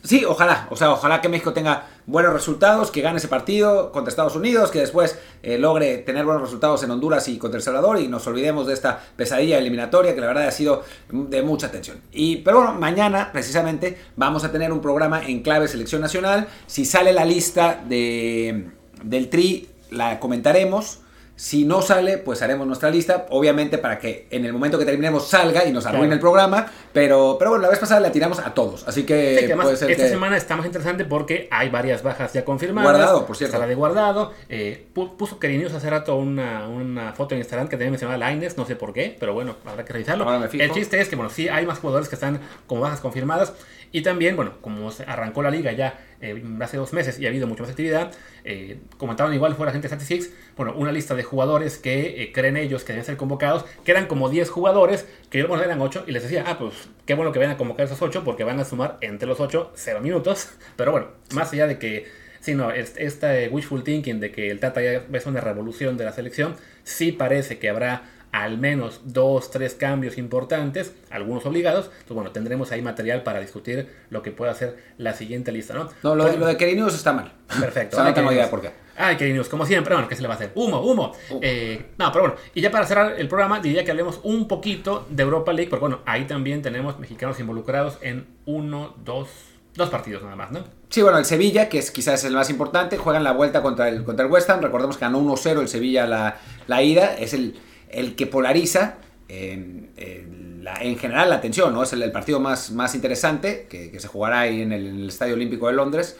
Sí, 0.02 0.24
ojalá. 0.24 0.68
O 0.70 0.76
sea, 0.76 0.92
ojalá 0.92 1.20
que 1.20 1.28
México 1.28 1.52
tenga 1.52 1.86
buenos 2.06 2.32
resultados, 2.32 2.90
que 2.90 3.00
gane 3.00 3.16
ese 3.16 3.28
partido 3.28 3.90
contra 3.90 4.10
Estados 4.10 4.36
Unidos, 4.36 4.70
que 4.70 4.78
después 4.78 5.18
eh, 5.42 5.58
logre 5.58 5.98
tener 5.98 6.24
buenos 6.24 6.42
resultados 6.42 6.82
en 6.84 6.92
Honduras 6.92 7.26
y 7.28 7.38
contra 7.38 7.56
El 7.56 7.62
Salvador 7.62 7.98
y 7.98 8.06
nos 8.06 8.26
olvidemos 8.26 8.66
de 8.68 8.74
esta 8.74 9.00
pesadilla 9.16 9.58
eliminatoria 9.58 10.14
que 10.14 10.20
la 10.20 10.28
verdad 10.28 10.46
ha 10.46 10.52
sido 10.52 10.84
de 11.10 11.42
mucha 11.42 11.70
tensión. 11.70 11.98
Y, 12.12 12.36
pero 12.36 12.58
bueno, 12.58 12.74
mañana 12.74 13.30
precisamente 13.32 13.98
vamos 14.14 14.44
a 14.44 14.52
tener 14.52 14.70
un 14.70 14.80
programa 14.80 15.26
en 15.26 15.42
clave 15.42 15.66
selección 15.66 16.02
nacional. 16.02 16.46
Si 16.66 16.84
sale 16.84 17.12
la 17.12 17.24
lista 17.24 17.82
de, 17.88 18.70
del 19.02 19.28
tri, 19.28 19.68
la 19.90 20.18
comentaremos. 20.20 21.00
Si 21.38 21.66
no 21.66 21.82
sale, 21.82 22.16
pues 22.16 22.40
haremos 22.40 22.66
nuestra 22.66 22.88
lista, 22.88 23.26
obviamente 23.28 23.76
para 23.76 23.98
que 23.98 24.26
en 24.30 24.46
el 24.46 24.54
momento 24.54 24.78
que 24.78 24.86
terminemos 24.86 25.28
salga 25.28 25.66
y 25.66 25.70
nos 25.70 25.84
arruine 25.84 26.06
Claro. 26.06 26.14
el 26.14 26.20
programa, 26.20 26.66
pero, 26.94 27.36
pero 27.38 27.50
bueno, 27.50 27.60
la 27.64 27.68
vez 27.68 27.78
pasada 27.78 28.00
la 28.00 28.10
tiramos 28.10 28.38
a 28.38 28.54
todos, 28.54 28.88
así 28.88 29.02
que, 29.04 29.32
Sí, 29.34 29.40
que 29.40 29.44
además, 29.44 29.66
puede 29.66 29.76
ser 29.76 29.90
esta 29.90 30.04
que... 30.04 30.08
semana 30.08 30.38
está 30.38 30.56
más 30.56 30.64
interesante 30.64 31.04
porque 31.04 31.46
hay 31.50 31.68
varias 31.68 32.02
bajas 32.02 32.32
ya 32.32 32.42
confirmadas. 32.42 32.90
Guardado, 32.90 33.26
por 33.26 33.36
cierto. 33.36 33.54
Está 33.54 33.58
la 33.58 33.68
de 33.68 33.74
guardado. 33.74 34.32
Eh, 34.48 34.86
pu- 34.94 35.14
puso 35.18 35.38
Querinews 35.38 35.74
hace 35.74 35.90
rato 35.90 36.16
una, 36.16 36.68
una 36.68 37.12
foto 37.12 37.34
en 37.34 37.40
Instagram 37.42 37.68
que 37.68 37.76
también 37.76 37.90
mencionaba 37.90 38.16
Laines, 38.16 38.56
no 38.56 38.64
sé 38.64 38.74
por 38.74 38.94
qué, 38.94 39.14
pero 39.20 39.34
bueno, 39.34 39.56
habrá 39.66 39.84
que 39.84 39.92
revisarlo. 39.92 40.42
El 40.42 40.70
chiste 40.72 40.98
es 41.02 41.08
que, 41.10 41.16
bueno, 41.16 41.28
sí 41.30 41.50
hay 41.50 41.66
más 41.66 41.80
jugadores 41.80 42.08
que 42.08 42.14
están 42.14 42.40
como 42.66 42.80
bajas 42.80 43.00
confirmadas. 43.00 43.52
Y 43.92 44.02
también, 44.02 44.36
bueno, 44.36 44.54
como 44.60 44.90
arrancó 45.06 45.42
la 45.42 45.50
liga 45.50 45.72
ya 45.72 45.98
eh, 46.20 46.42
hace 46.60 46.76
dos 46.76 46.92
meses 46.92 47.18
y 47.18 47.26
ha 47.26 47.28
habido 47.28 47.46
mucha 47.46 47.62
más 47.62 47.70
actividad, 47.70 48.12
eh, 48.44 48.78
comentaban 48.98 49.32
igual 49.34 49.54
fuera 49.54 49.72
gente 49.72 49.88
de 49.88 49.94
Statistics, 49.94 50.32
bueno, 50.56 50.74
una 50.76 50.92
lista 50.92 51.14
de 51.14 51.22
jugadores 51.22 51.78
que 51.78 52.22
eh, 52.22 52.32
creen 52.32 52.56
ellos 52.56 52.84
que 52.84 52.92
deben 52.92 53.04
ser 53.04 53.16
convocados, 53.16 53.64
que 53.84 53.90
eran 53.92 54.06
como 54.06 54.28
10 54.28 54.50
jugadores, 54.50 55.06
que 55.30 55.40
eran 55.40 55.80
8, 55.80 56.04
y 56.06 56.12
les 56.12 56.22
decía, 56.22 56.44
ah, 56.46 56.58
pues 56.58 56.74
qué 57.06 57.14
bueno 57.14 57.32
que 57.32 57.38
vayan 57.38 57.54
a 57.54 57.58
convocar 57.58 57.86
esos 57.86 58.00
8 58.02 58.22
porque 58.24 58.44
van 58.44 58.60
a 58.60 58.64
sumar 58.64 58.98
entre 59.00 59.28
los 59.28 59.40
8 59.40 59.72
0 59.74 60.00
minutos, 60.00 60.50
pero 60.76 60.92
bueno, 60.92 61.08
más 61.34 61.52
allá 61.52 61.66
de 61.66 61.78
que, 61.78 62.06
sí, 62.40 62.54
no, 62.54 62.70
es- 62.70 62.94
esta 62.96 63.38
eh, 63.38 63.48
wishful 63.48 63.82
thinking 63.84 64.20
de 64.20 64.30
que 64.32 64.50
el 64.50 64.60
Tata 64.60 64.82
ya 64.82 65.02
es 65.12 65.26
una 65.26 65.40
revolución 65.40 65.96
de 65.96 66.04
la 66.04 66.12
selección, 66.12 66.56
sí 66.84 67.12
parece 67.12 67.58
que 67.58 67.68
habrá 67.68 68.02
al 68.42 68.58
menos 68.58 69.00
dos, 69.04 69.50
tres 69.50 69.74
cambios 69.74 70.18
importantes, 70.18 70.92
algunos 71.10 71.46
obligados. 71.46 71.86
Entonces, 71.86 72.14
bueno, 72.14 72.32
tendremos 72.32 72.70
ahí 72.70 72.82
material 72.82 73.22
para 73.22 73.40
discutir 73.40 73.88
lo 74.10 74.22
que 74.22 74.30
pueda 74.30 74.52
ser 74.54 74.76
la 74.98 75.14
siguiente 75.14 75.52
lista, 75.52 75.72
¿no? 75.74 75.88
No, 76.02 76.14
lo, 76.14 76.24
de- 76.24 76.30
Por- 76.32 76.40
lo 76.40 76.46
de 76.46 76.56
Querinews 76.56 76.94
está 76.94 77.12
mal. 77.12 77.32
Perfecto. 77.60 77.96
O 77.96 78.00
sea, 78.00 78.08
no 78.10 78.14
tengo 78.14 78.30
idea 78.32 78.50
por 78.50 78.60
qué. 78.60 78.70
Ay, 78.98 79.16
queridos, 79.16 79.48
como 79.48 79.64
siempre, 79.66 79.94
bueno, 79.94 80.08
¿qué 80.08 80.16
se 80.16 80.22
le 80.22 80.28
va 80.28 80.34
a 80.34 80.36
hacer? 80.36 80.52
Humo, 80.54 80.80
humo. 80.80 81.12
Humo. 81.30 81.40
Eh, 81.42 81.86
no, 81.98 82.10
pero 82.12 82.24
bueno, 82.26 82.36
y 82.54 82.60
ya 82.62 82.70
para 82.70 82.86
cerrar 82.86 83.14
el 83.18 83.28
programa, 83.28 83.60
diría 83.60 83.84
que 83.84 83.90
hablemos 83.90 84.20
un 84.22 84.48
poquito 84.48 85.06
de 85.10 85.22
Europa 85.22 85.52
League, 85.52 85.68
porque 85.70 85.80
bueno, 85.82 86.00
ahí 86.06 86.24
también 86.26 86.62
tenemos 86.62 86.98
mexicanos 86.98 87.38
involucrados 87.40 87.98
en 88.00 88.26
uno, 88.46 88.94
dos, 89.04 89.28
dos 89.74 89.90
partidos 89.90 90.22
nada 90.22 90.36
más, 90.36 90.50
¿no? 90.50 90.64
Sí, 90.88 91.02
bueno, 91.02 91.18
el 91.18 91.24
Sevilla, 91.26 91.68
que 91.68 91.78
es 91.78 91.90
quizás 91.90 92.24
el 92.24 92.32
más 92.34 92.48
importante, 92.48 92.96
juegan 92.96 93.22
la 93.24 93.32
vuelta 93.32 93.60
contra 93.62 93.88
el, 93.88 94.02
contra 94.04 94.24
el 94.24 94.30
West 94.32 94.48
Ham. 94.50 94.60
Recordemos 94.62 94.96
que 94.96 95.04
ganó 95.04 95.20
1-0 95.20 95.60
el 95.60 95.68
Sevilla 95.68 96.06
la, 96.06 96.38
la 96.66 96.82
ida. 96.82 97.14
Es 97.18 97.34
el, 97.34 97.58
el 97.90 98.16
que 98.16 98.26
polariza 98.26 98.96
en, 99.28 99.90
en 99.96 100.98
general 100.98 101.30
la 101.30 101.36
atención, 101.36 101.72
¿no? 101.72 101.82
Es 101.82 101.92
el, 101.92 102.10
partido 102.12 102.40
más, 102.40 102.70
más 102.70 102.94
interesante 102.94 103.66
que, 103.68 103.90
que 103.90 104.00
se 104.00 104.08
jugará 104.08 104.40
ahí 104.40 104.62
en 104.62 104.72
el, 104.72 105.08
Estadio 105.08 105.34
Olímpico 105.34 105.68
de 105.68 105.74
Londres. 105.74 106.16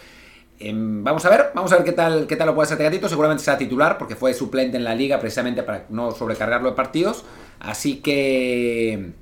Em, 0.58 1.04
vamos 1.04 1.24
a 1.26 1.30
ver, 1.30 1.50
vamos 1.54 1.72
a 1.72 1.76
ver 1.76 1.84
qué 1.84 1.92
tal, 1.92 2.26
qué 2.26 2.36
tal 2.36 2.46
lo 2.46 2.54
puede 2.54 2.66
hacer 2.66 2.78
Tegatito. 2.78 3.08
Seguramente 3.08 3.44
será 3.44 3.58
titular 3.58 3.98
porque 3.98 4.16
fue 4.16 4.32
suplente 4.34 4.76
en 4.76 4.84
la 4.84 4.94
liga 4.94 5.18
precisamente 5.20 5.62
para 5.62 5.86
no 5.90 6.12
sobrecargarlo 6.12 6.70
de 6.70 6.76
partidos. 6.76 7.24
Así 7.60 7.96
que 7.96 9.12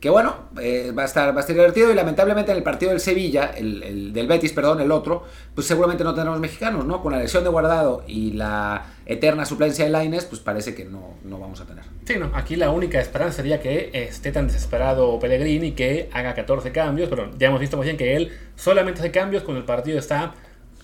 que 0.00 0.10
bueno, 0.10 0.34
eh, 0.60 0.92
va, 0.96 1.02
a 1.02 1.06
estar, 1.06 1.36
va 1.36 1.40
a 1.40 1.46
divertido 1.46 1.90
y 1.90 1.94
lamentablemente 1.94 2.50
en 2.50 2.58
el 2.58 2.62
partido 2.62 2.90
del 2.90 3.00
Sevilla, 3.00 3.52
el, 3.56 3.82
el 3.82 4.12
del 4.12 4.26
Betis, 4.26 4.52
perdón, 4.52 4.80
el 4.80 4.92
otro, 4.92 5.24
pues 5.54 5.66
seguramente 5.66 6.04
no 6.04 6.14
tendremos 6.14 6.38
mexicanos, 6.38 6.84
¿no? 6.84 7.02
Con 7.02 7.12
la 7.12 7.18
lesión 7.18 7.44
de 7.44 7.50
Guardado 7.50 8.04
y 8.06 8.32
la 8.32 8.84
eterna 9.06 9.46
suplencia 9.46 9.84
de 9.84 9.90
Laines, 9.90 10.26
pues 10.26 10.40
parece 10.40 10.74
que 10.74 10.84
no, 10.84 11.14
no 11.24 11.38
vamos 11.38 11.60
a 11.60 11.64
tener. 11.64 11.84
Sí, 12.04 12.16
no, 12.18 12.30
aquí 12.34 12.56
la 12.56 12.70
única 12.70 13.00
esperanza 13.00 13.36
sería 13.36 13.60
que 13.60 13.90
esté 13.92 14.32
tan 14.32 14.48
desesperado 14.48 15.18
Pellegrini 15.18 15.72
que 15.72 16.10
haga 16.12 16.34
14 16.34 16.72
cambios, 16.72 17.08
pero 17.08 17.30
ya 17.38 17.48
hemos 17.48 17.60
visto 17.60 17.76
muy 17.76 17.84
bien 17.84 17.96
que 17.96 18.16
él 18.16 18.32
solamente 18.54 19.00
hace 19.00 19.10
cambios 19.10 19.44
cuando 19.44 19.60
el 19.60 19.66
partido 19.66 19.98
está 19.98 20.34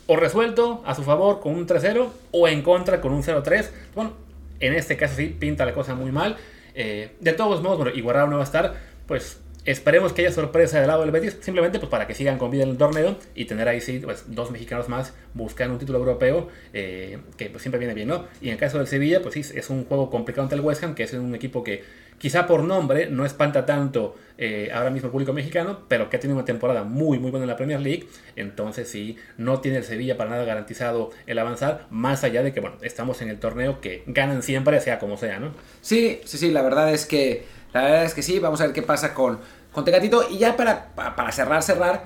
o 0.07 0.17
resuelto 0.17 0.83
a 0.85 0.95
su 0.95 1.03
favor 1.03 1.41
con 1.41 1.55
un 1.55 1.67
3-0 1.67 2.09
o 2.33 2.49
en 2.49 2.63
contra 2.63 3.01
con 3.01 3.13
un 3.13 3.23
0-3. 3.23 3.69
Bueno, 3.95 4.13
en 4.61 4.75
este 4.75 4.97
caso 4.97 5.17
sí 5.17 5.27
pinta 5.27 5.65
la 5.65 5.73
cosa 5.73 5.95
muy 5.95 6.13
mal. 6.13 6.37
Eh, 6.75 7.17
de 7.21 7.33
todos 7.33 7.63
modos, 7.63 7.79
bueno, 7.79 7.93
y 7.95 8.01
Guardado 8.01 8.29
no 8.29 8.37
va 8.37 8.43
a 8.43 8.47
estar, 8.47 8.75
pues 9.07 9.39
esperemos 9.65 10.13
que 10.13 10.23
haya 10.23 10.33
sorpresa 10.33 10.79
del 10.79 10.89
lado 10.89 11.03
del 11.03 11.11
Betis, 11.11 11.39
simplemente 11.41 11.79
pues 11.79 11.91
para 11.91 12.07
que 12.07 12.15
sigan 12.15 12.39
con 12.39 12.51
vida 12.51 12.65
en 12.65 12.71
el 12.71 12.77
torneo 12.77 13.17
y 13.35 13.45
tener 13.45 13.69
ahí 13.69 13.81
sí, 13.81 14.01
pues 14.03 14.25
dos 14.29 14.51
mexicanos 14.51 14.89
más 14.89 15.15
buscando 15.35 15.75
un 15.75 15.79
título 15.79 15.99
europeo, 15.99 16.49
eh, 16.73 17.19
que 17.37 17.49
pues 17.49 17.63
siempre 17.63 17.79
viene 17.79 17.95
bien, 17.95 18.09
¿no? 18.09 18.27
Y 18.41 18.49
en 18.49 18.55
el 18.55 18.59
caso 18.59 18.79
del 18.79 18.87
Sevilla, 18.87 19.23
pues 19.23 19.35
sí, 19.35 19.41
es 19.41 19.71
un 19.71 19.85
juego 19.85 20.11
complicado 20.11 20.43
ante 20.43 20.57
el 20.57 20.61
West 20.63 20.83
Ham, 20.83 20.95
que 20.95 21.05
es 21.05 21.13
un 21.13 21.35
equipo 21.35 21.63
que 21.63 21.85
quizá 22.19 22.47
por 22.47 22.63
nombre 22.63 23.09
no 23.09 23.27
espanta 23.27 23.67
tanto 23.67 24.17
eh, 24.39 24.71
ahora 24.73 24.91
mismo 24.91 25.07
el 25.07 25.13
público 25.13 25.33
mexicano, 25.33 25.81
pero 25.89 26.09
que 26.09 26.17
ha 26.17 26.21
tenido 26.21 26.37
una 26.37 26.45
temporada 26.45 26.85
muy, 26.85 27.19
muy 27.19 27.31
buena 27.31 27.45
en 27.45 27.51
la 27.51 27.57
Premier 27.57 27.81
League, 27.81 28.07
entonces 28.37 28.89
sí, 28.89 29.17
no 29.39 29.61
tiene 29.61 29.79
el 29.79 29.85
Sevilla 29.85 30.17
para 30.17 30.31
nada 30.31 30.45
garantizado 30.45 31.11
el 31.27 31.39
avanzar, 31.39 31.87
más 31.91 32.25
allá 32.25 32.43
de 32.43 32.53
que, 32.53 32.61
bueno, 32.61 32.77
estamos 32.83 33.23
en 33.23 33.29
el 33.29 33.39
torneo 33.39 33.81
que 33.81 34.05
ganan 34.07 34.43
siempre, 34.43 34.81
sea 34.81 34.99
como 34.99 35.17
sea, 35.17 35.39
¿no? 35.39 35.53
Sí, 35.81 36.21
sí, 36.25 36.39
sí, 36.39 36.51
la 36.51 36.63
verdad 36.63 36.93
es 36.93 37.07
que, 37.07 37.45
la 37.73 37.83
verdad 37.83 38.05
es 38.05 38.15
que 38.15 38.23
sí, 38.23 38.39
vamos 38.39 38.61
a 38.61 38.65
ver 38.67 38.73
qué 38.73 38.83
pasa 38.83 39.15
con, 39.15 39.39
con 39.73 39.85
Tecatito. 39.85 40.29
Y 40.31 40.39
ya 40.39 40.57
para, 40.57 40.95
pa- 40.95 41.17
para 41.17 41.33
cerrar, 41.33 41.63
cerrar, 41.63 42.05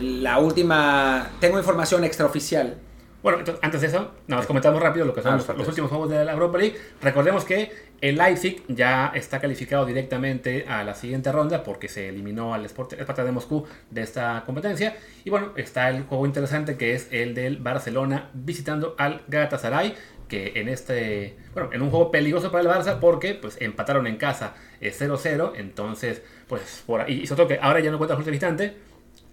la 0.00 0.38
última, 0.38 1.30
tengo 1.40 1.58
información 1.58 2.04
extraoficial. 2.04 2.76
Bueno, 3.22 3.38
entonces, 3.38 3.62
antes 3.62 3.80
de 3.82 3.86
eso, 3.86 4.10
más 4.26 4.46
comentamos 4.46 4.82
rápido 4.82 5.04
lo 5.06 5.14
que 5.14 5.22
son 5.22 5.34
Ah, 5.34 5.36
los, 5.36 5.56
los 5.56 5.68
últimos 5.68 5.90
juegos 5.90 6.10
de 6.10 6.24
la 6.24 6.32
Europa 6.32 6.58
League. 6.58 6.76
Recordemos 7.00 7.44
que 7.44 7.70
el 8.00 8.16
Leipzig 8.16 8.64
ya 8.66 9.12
está 9.14 9.38
calificado 9.40 9.86
directamente 9.86 10.66
a 10.68 10.82
la 10.82 10.94
siguiente 10.96 11.30
ronda 11.30 11.62
porque 11.62 11.88
se 11.88 12.08
eliminó 12.08 12.52
al 12.52 12.64
Sparta 12.66 13.22
de 13.24 13.30
Moscú 13.30 13.64
de 13.90 14.02
esta 14.02 14.42
competencia. 14.44 14.96
Y 15.24 15.30
bueno, 15.30 15.52
está 15.54 15.88
el 15.90 16.02
juego 16.02 16.26
interesante 16.26 16.76
que 16.76 16.94
es 16.94 17.06
el 17.12 17.34
del 17.36 17.58
Barcelona 17.58 18.28
visitando 18.34 18.96
al 18.98 19.22
Galatasaray 19.28 19.94
que 20.32 20.58
en 20.58 20.70
este, 20.70 21.36
bueno, 21.52 21.68
en 21.74 21.82
un 21.82 21.90
juego 21.90 22.10
peligroso 22.10 22.50
para 22.50 22.62
el 22.62 22.68
Barça 22.70 23.00
porque 23.00 23.34
pues 23.34 23.58
empataron 23.60 24.06
en 24.06 24.16
casa 24.16 24.54
eh, 24.80 24.90
0-0, 24.90 25.52
entonces 25.56 26.22
pues 26.48 26.82
por 26.86 27.02
ahí, 27.02 27.20
y 27.20 27.26
sobre 27.26 27.46
que 27.48 27.58
ahora 27.60 27.80
ya 27.80 27.90
no 27.90 27.98
cuenta 27.98 28.16
el 28.16 28.24
visitante, 28.24 28.74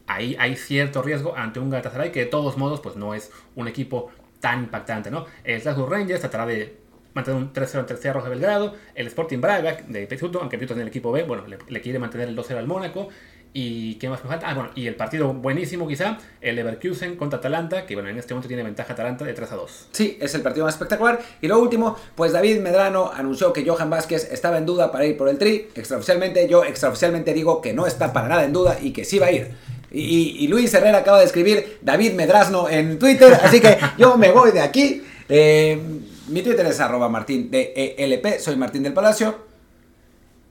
ahí 0.08 0.36
hay 0.38 0.58
cierto 0.58 1.02
riesgo 1.02 1.38
ante 1.38 1.62
un 1.62 1.70
Galatasaray 1.70 2.12
que 2.12 2.20
de 2.20 2.26
todos 2.26 2.58
modos 2.58 2.82
pues 2.82 2.98
no 2.98 3.14
es 3.14 3.32
un 3.56 3.70
equipo 3.70 4.12
tan 4.42 4.64
impactante, 4.64 5.10
¿no? 5.10 5.26
El 5.46 5.62
Glasgow 5.62 5.88
Rangers 5.88 6.20
tratará 6.20 6.46
de 6.46 6.76
mantener 7.14 7.42
un 7.42 7.54
3-0 7.54 7.80
ante 7.80 7.94
el 7.94 8.02
de 8.02 8.30
Belgrado. 8.30 8.76
El 8.94 9.08
Sporting 9.08 9.40
Braga 9.40 9.78
de 9.88 10.06
Pisuto, 10.06 10.42
aunque 10.42 10.58
Pisuto 10.58 10.74
en 10.76 10.82
el 10.82 10.90
equipo 10.90 11.14
B, 11.14 11.24
bueno, 11.24 11.46
le 11.46 11.82
quiere 11.82 11.98
mantener 11.98 12.28
el 12.28 12.36
2-0 12.36 12.58
al 12.58 12.68
Mónaco. 12.68 13.08
¿Y 13.52 13.96
qué 13.96 14.10
más 14.10 14.24
me 14.24 14.30
falta? 14.30 14.48
Ah, 14.48 14.54
bueno, 14.54 14.70
y 14.76 14.86
el 14.86 14.96
partido 14.96 15.34
buenísimo 15.34 15.88
quizá, 15.88 16.20
el 16.40 16.56
Leverkusen 16.56 17.16
contra 17.16 17.40
Atalanta, 17.40 17.86
que 17.88 17.96
bueno, 17.96 18.10
en 18.10 18.20
este 18.20 18.34
momento 18.34 18.48
tiene 18.48 18.62
ventaja 18.62 18.94
Atalanta 18.94 19.26
de 19.26 19.34
3 19.34 19.52
a 19.52 19.56
2. 19.56 19.88
Sí, 19.92 20.18
es 20.22 20.36
el 20.36 20.42
partido 20.42 20.66
más 20.66 20.76
espectacular. 20.76 21.20
Y 21.42 21.48
lo 21.48 21.58
último, 21.60 21.98
pues 22.16 22.32
David 22.32 22.60
Medrano 22.60 23.12
anunció 23.12 23.52
que 23.52 23.68
Johan 23.68 23.90
Vázquez 23.90 24.32
estaba 24.32 24.60
en 24.60 24.68
duda 24.68 24.92
para 24.92 25.06
ir 25.06 25.18
por 25.18 25.30
el 25.30 25.40
Tri. 25.40 25.68
Extraoficialmente, 25.74 26.48
yo 26.48 26.64
extraoficialmente 26.64 27.34
digo 27.34 27.60
que 27.60 27.74
no 27.74 27.88
está 27.88 28.14
para 28.14 28.28
nada 28.28 28.44
en 28.44 28.54
duda 28.54 28.78
y 28.80 28.92
que 28.92 29.04
sí 29.04 29.18
va 29.18 29.28
a 29.28 29.32
ir. 29.32 29.52
Y, 29.92 30.48
Luis 30.48 30.72
Herrera 30.72 31.00
acaba 31.00 31.18
de 31.18 31.26
escribir 31.26 31.80
David 31.82 32.14
Medrazno 32.14 32.70
en 32.70 33.00
Twitter, 33.00 33.34
así 33.44 33.60
que 33.60 33.80
yo 33.98 34.18
me 34.18 34.30
voy 34.32 34.52
de 34.52 34.62
aquí. 34.62 35.04
Eh, 35.28 35.82
mi 36.28 36.44
Twitter 36.44 36.66
es 36.68 36.80
arroba 36.80 37.10
martín 37.10 37.50
de 37.50 37.96
ELP, 37.98 38.40
soy 38.40 38.56
Martín 38.56 38.84
del 38.84 38.94
Palacio. 38.94 39.49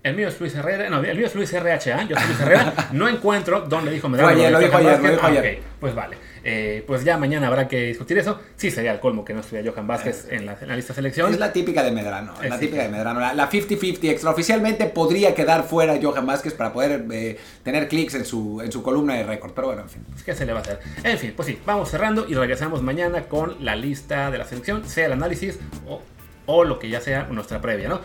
El 0.08 0.16
mío 0.16 0.28
es 0.28 0.40
Luis 0.40 0.54
Herrera, 0.54 0.88
no, 0.88 1.02
el 1.02 1.16
mío 1.16 1.26
es 1.26 1.34
Luis 1.34 1.52
RHA, 1.52 2.08
yo 2.08 2.16
soy 2.16 2.26
Luis 2.26 2.40
Herrera, 2.40 2.72
no 2.92 3.08
encuentro 3.08 3.60
dónde 3.60 3.90
dijo 3.90 4.08
Medrano. 4.08 4.30
Ayer, 4.30 4.50
lo 4.50 4.58
dijo 4.58 4.72
Johan 4.72 4.86
ayer, 4.86 5.02
lo 5.02 5.10
dijo 5.10 5.20
Ah, 5.22 5.28
ayer. 5.28 5.60
pues 5.78 5.94
vale. 5.94 6.16
Eh, 6.44 6.82
pues 6.86 7.04
ya 7.04 7.18
mañana 7.18 7.48
habrá 7.48 7.68
que 7.68 7.86
discutir 7.88 8.16
eso. 8.16 8.40
Sí, 8.56 8.70
sería 8.70 8.92
el 8.92 9.00
colmo 9.00 9.22
que 9.24 9.34
no 9.34 9.40
estuviera 9.40 9.70
Johan 9.70 9.86
Vázquez 9.86 10.28
en 10.30 10.46
la, 10.46 10.56
en 10.58 10.68
la 10.68 10.76
lista 10.76 10.92
de 10.92 10.96
selección. 10.96 11.30
Es 11.32 11.38
la 11.38 11.52
típica 11.52 11.82
de 11.82 11.90
Medrano, 11.90 12.32
Eh, 12.42 12.48
la 12.48 12.58
típica 12.58 12.82
de 12.84 12.88
Medrano. 12.88 13.20
La 13.20 13.34
la 13.34 13.50
50-50 13.50 14.08
extraoficialmente 14.08 14.86
podría 14.86 15.34
quedar 15.34 15.64
fuera 15.64 15.98
Johan 16.00 16.24
Vázquez 16.26 16.54
para 16.54 16.72
poder 16.72 17.04
eh, 17.12 17.36
tener 17.64 17.86
clics 17.88 18.14
en 18.14 18.24
su, 18.24 18.62
en 18.64 18.72
su 18.72 18.82
columna 18.82 19.14
de 19.14 19.24
récord, 19.24 19.52
pero 19.52 19.66
bueno, 19.66 19.82
en 19.82 19.90
fin. 19.90 20.06
¿Qué 20.24 20.34
se 20.34 20.46
le 20.46 20.52
va 20.54 20.60
a 20.60 20.62
hacer? 20.62 20.78
En 21.04 21.18
fin, 21.18 21.34
pues 21.36 21.48
sí, 21.48 21.58
vamos 21.66 21.90
cerrando 21.90 22.24
y 22.26 22.34
regresamos 22.34 22.80
mañana 22.82 23.22
con 23.24 23.62
la 23.62 23.76
lista 23.76 24.30
de 24.30 24.38
la 24.38 24.44
selección, 24.44 24.88
sea 24.88 25.06
el 25.06 25.12
análisis 25.12 25.58
o, 25.86 26.00
o 26.48 26.64
lo 26.64 26.78
que 26.78 26.88
ya 26.88 27.00
sea 27.00 27.24
nuestra 27.30 27.60
previa, 27.60 27.88
¿no? 27.88 28.00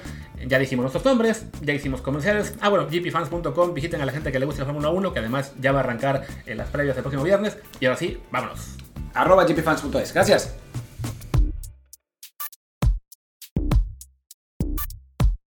Ya 0.45 0.59
dijimos 0.59 0.83
nuestros 0.83 1.05
nombres, 1.05 1.45
ya 1.61 1.73
hicimos 1.73 2.01
comerciales. 2.01 2.55
Ah, 2.59 2.69
bueno, 2.69 2.87
gpfans.com, 2.87 3.73
visiten 3.73 4.01
a 4.01 4.05
la 4.05 4.11
gente 4.11 4.31
que 4.31 4.39
le 4.39 4.45
gusta 4.45 4.61
la 4.61 4.65
Fórmula 4.65 4.89
1, 4.89 5.13
que 5.13 5.19
además 5.19 5.53
ya 5.59 5.71
va 5.71 5.79
a 5.79 5.83
arrancar 5.83 6.27
en 6.45 6.57
las 6.57 6.67
previas 6.69 6.97
el 6.97 7.03
próximo 7.03 7.23
viernes. 7.23 7.57
Y 7.79 7.85
ahora 7.85 7.97
sí, 7.97 8.19
vámonos. 8.29 8.75
Arroba 9.13 9.45
gpfans.es. 9.45 10.13
Gracias. 10.13 10.55